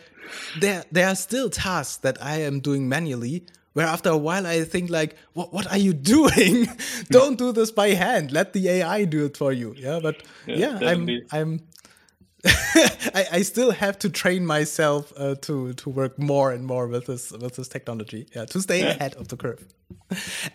there 0.60 0.84
there 0.91 1.08
are 1.08 1.15
still 1.15 1.50
tasks 1.50 1.98
that 1.98 2.24
I 2.24 2.41
am 2.41 2.60
doing 2.60 2.89
manually. 2.89 3.46
Where 3.74 3.88
after 3.88 4.10
a 4.10 4.17
while 4.17 4.46
I 4.46 4.63
think 4.65 4.91
like, 4.91 5.15
what 5.34 5.52
what 5.52 5.72
are 5.72 5.78
you 5.78 5.93
doing? 5.93 6.67
don't 7.10 7.38
do 7.38 7.52
this 7.52 7.72
by 7.72 7.89
hand. 7.89 8.32
Let 8.32 8.54
the 8.54 8.69
AI 8.69 9.06
do 9.06 9.26
it 9.26 9.36
for 9.36 9.52
you. 9.52 9.74
Yeah, 9.78 10.00
but 10.02 10.22
yeah, 10.46 10.80
yeah 10.80 10.89
I'm 10.89 11.10
I'm 11.32 11.60
I, 13.15 13.25
I, 13.32 13.41
still 13.41 13.71
have 13.71 13.97
to 13.99 14.10
train 14.10 14.45
myself 14.45 15.13
uh, 15.15 15.36
to 15.41 15.73
to 15.73 15.89
work 15.89 16.19
more 16.19 16.51
and 16.51 16.65
more 16.65 16.88
with 16.88 17.06
this 17.06 17.32
with 17.32 17.56
this 17.56 17.69
technology, 17.69 18.27
yeah, 18.36 18.43
to 18.45 18.62
stay 18.62 18.79
yeah. 18.79 18.89
ahead 18.89 19.15
of 19.15 19.29
the 19.29 19.38
curve. 19.38 19.65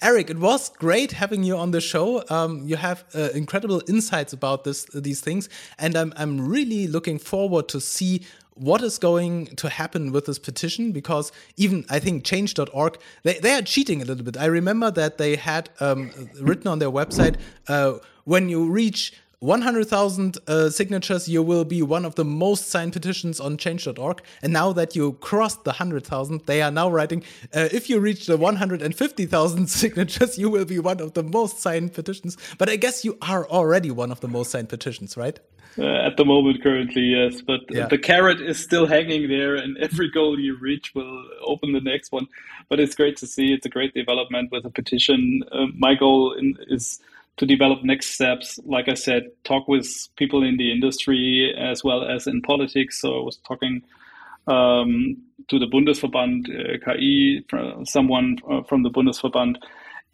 Eric, 0.03 0.29
it 0.29 0.39
was 0.39 0.69
great 0.69 1.13
having 1.13 1.45
you 1.45 1.57
on 1.57 1.71
the 1.71 1.81
show. 1.81 2.23
Um, 2.29 2.63
you 2.67 2.77
have 2.77 3.05
uh, 3.15 3.31
incredible 3.33 3.81
insights 3.89 4.35
about 4.35 4.65
this 4.65 4.85
these 4.93 5.23
things, 5.23 5.49
and 5.79 5.97
I'm 5.97 6.13
I'm 6.17 6.47
really 6.47 6.87
looking 6.89 7.19
forward 7.19 7.69
to 7.69 7.81
see 7.81 8.27
what 8.53 8.83
is 8.83 8.99
going 8.99 9.47
to 9.57 9.71
happen 9.71 10.13
with 10.13 10.27
this 10.27 10.39
petition 10.39 10.93
because 10.93 11.33
even 11.57 11.85
I 11.89 12.01
think 12.01 12.25
change.org 12.25 12.99
they, 13.23 13.39
they 13.39 13.55
are 13.55 13.63
cheating 13.63 14.03
a 14.03 14.05
little 14.05 14.25
bit. 14.25 14.37
I 14.37 14.47
remember 14.47 14.91
that 14.91 15.17
they 15.17 15.37
had 15.37 15.71
um, 15.81 16.11
written 16.41 16.67
on 16.67 16.81
their 16.81 16.91
website 16.91 17.37
uh, 17.69 17.95
when 18.25 18.49
you 18.49 18.69
reach 18.69 19.15
100,000 19.41 20.39
uh, 20.49 20.69
signatures, 20.69 21.29
you 21.29 21.43
will 21.45 21.65
be 21.65 21.81
one 21.81 22.05
of 22.05 22.17
the 22.17 22.25
most 22.25 22.69
signed 22.69 22.93
petitions 22.93 23.39
on 23.39 23.57
change.org. 23.57 24.21
And 24.43 24.53
now 24.53 24.73
that 24.73 24.97
you 24.97 25.13
crossed 25.15 25.63
the 25.63 25.71
100,000, 25.71 26.47
they 26.47 26.61
are 26.61 26.73
now 26.73 26.91
writing 26.91 27.23
uh, 27.55 27.69
if 27.71 27.89
you 27.89 28.01
reach 28.01 28.27
the 28.27 28.37
150,000 28.37 29.67
signatures, 29.69 30.39
you 30.39 30.51
will 30.51 30.65
be 30.65 30.81
one 30.81 31.01
of 31.01 31.15
the 31.15 31.23
most 31.23 31.61
signed 31.61 31.95
petitions. 31.95 32.37
But 32.59 32.69
I 32.69 32.77
guess 32.77 33.05
you 33.05 33.17
are 33.23 33.47
already 33.49 33.93
one 33.93 34.11
of 34.11 34.21
the 34.21 34.29
most 34.29 34.51
signed 34.51 34.69
petitions, 34.69 35.17
right? 35.17 35.39
Uh, 35.79 35.85
at 35.85 36.17
the 36.17 36.25
moment, 36.25 36.61
currently, 36.61 37.03
yes. 37.03 37.41
But 37.41 37.61
yeah. 37.71 37.87
the 37.87 37.99
carrot 37.99 38.41
is 38.41 38.59
still 38.59 38.87
hanging 38.87 39.29
there, 39.29 39.55
and 39.55 39.79
every 39.81 40.11
goal 40.11 40.41
you 40.41 40.57
reach 40.57 40.93
will 40.95 41.25
open 41.47 41.73
the 41.73 41.81
next 41.81 42.11
one. 42.11 42.27
But 42.69 42.81
it's 42.81 42.97
great 42.97 43.17
to 43.19 43.27
see. 43.29 43.53
It's 43.53 43.67
a 43.67 43.69
great 43.69 43.95
development 43.95 44.51
with 44.51 44.65
a 44.65 44.71
petition. 44.71 45.45
Uh, 45.53 45.67
my 45.77 45.95
goal 45.95 46.33
in, 46.33 46.57
is 46.67 46.99
to 47.39 47.47
develop 47.47 47.83
next 47.83 48.15
steps. 48.15 48.59
Like 48.65 48.89
I 48.89 48.95
said, 48.95 49.31
talk 49.45 49.69
with 49.69 49.89
people 50.17 50.43
in 50.43 50.57
the 50.57 50.71
industry 50.71 51.55
as 51.59 51.83
well 51.83 52.05
as 52.05 52.27
in 52.27 52.43
politics. 52.43 53.01
So 53.01 53.21
I 53.21 53.23
was 53.23 53.39
talking 53.39 53.83
um, 54.47 55.17
to 55.49 55.59
the 55.59 55.67
Bundesverband 55.67 56.49
uh, 56.49 56.85
KI, 56.85 57.45
someone 57.85 58.39
uh, 58.51 58.63
from 58.63 58.83
the 58.83 58.91
Bundesverband, 58.91 59.57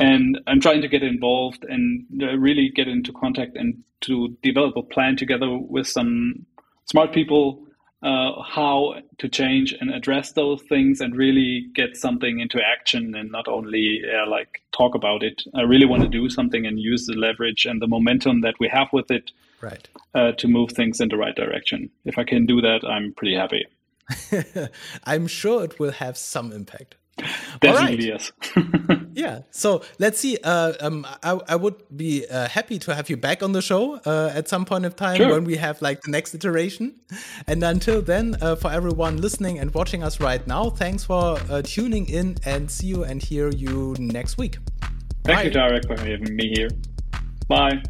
and 0.00 0.40
I'm 0.46 0.60
trying 0.60 0.82
to 0.82 0.88
get 0.88 1.02
involved 1.02 1.64
and 1.68 2.04
uh, 2.20 2.36
really 2.36 2.68
get 2.68 2.88
into 2.88 3.12
contact 3.12 3.56
and 3.56 3.82
to 4.02 4.36
develop 4.42 4.76
a 4.76 4.82
plan 4.82 5.16
together 5.16 5.56
with 5.56 5.86
some 5.86 6.44
smart 6.86 7.12
people 7.12 7.66
uh, 8.04 8.42
how 8.42 8.94
to 9.16 9.28
change 9.28 9.74
and 9.80 9.90
address 9.90 10.32
those 10.32 10.60
things 10.62 11.00
and 11.00 11.16
really 11.16 11.66
get 11.74 11.96
something 11.96 12.38
into 12.38 12.60
action 12.60 13.14
and 13.14 13.32
not 13.32 13.48
only 13.48 14.02
uh, 14.14 14.28
like 14.28 14.60
talk 14.72 14.94
about 14.94 15.22
it. 15.22 15.42
I 15.54 15.62
really 15.62 15.86
want 15.86 16.02
to 16.02 16.08
do 16.08 16.28
something 16.28 16.66
and 16.66 16.78
use 16.78 17.06
the 17.06 17.14
leverage 17.14 17.64
and 17.64 17.80
the 17.80 17.86
momentum 17.86 18.42
that 18.42 18.56
we 18.60 18.68
have 18.68 18.88
with 18.92 19.10
it 19.10 19.30
right. 19.62 19.88
uh, 20.14 20.32
to 20.32 20.46
move 20.46 20.72
things 20.72 21.00
in 21.00 21.08
the 21.08 21.16
right 21.16 21.34
direction. 21.34 21.88
If 22.04 22.18
I 22.18 22.24
can 22.24 22.44
do 22.44 22.60
that, 22.60 22.84
I'm 22.84 23.14
pretty 23.14 23.34
happy. 23.34 23.64
I'm 25.04 25.26
sure 25.26 25.64
it 25.64 25.80
will 25.80 25.92
have 25.92 26.18
some 26.18 26.52
impact. 26.52 26.96
Definitely 27.60 28.08
yes. 28.08 28.32
yeah. 29.12 29.40
So 29.50 29.82
let's 29.98 30.18
see. 30.18 30.38
Uh, 30.42 30.72
um, 30.80 31.06
I, 31.22 31.38
I 31.48 31.56
would 31.56 31.76
be 31.96 32.26
uh, 32.26 32.48
happy 32.48 32.78
to 32.80 32.94
have 32.94 33.08
you 33.08 33.16
back 33.16 33.42
on 33.42 33.52
the 33.52 33.62
show 33.62 33.96
uh, 34.04 34.32
at 34.34 34.48
some 34.48 34.64
point 34.64 34.84
of 34.84 34.96
time 34.96 35.16
sure. 35.16 35.30
when 35.30 35.44
we 35.44 35.56
have 35.56 35.80
like 35.80 36.02
the 36.02 36.10
next 36.10 36.34
iteration. 36.34 36.94
And 37.46 37.62
until 37.62 38.02
then, 38.02 38.36
uh, 38.40 38.56
for 38.56 38.70
everyone 38.70 39.18
listening 39.18 39.58
and 39.58 39.72
watching 39.74 40.02
us 40.02 40.20
right 40.20 40.44
now, 40.46 40.70
thanks 40.70 41.04
for 41.04 41.38
uh, 41.48 41.62
tuning 41.62 42.08
in 42.08 42.36
and 42.44 42.70
see 42.70 42.88
you 42.88 43.04
and 43.04 43.22
hear 43.22 43.50
you 43.50 43.94
next 43.98 44.36
week. 44.36 44.58
Thank 45.24 45.38
Bye. 45.38 45.42
you, 45.44 45.50
Tarek, 45.50 45.86
for 45.86 45.98
having 45.98 46.36
me 46.36 46.52
here. 46.54 46.68
Bye. 47.48 47.82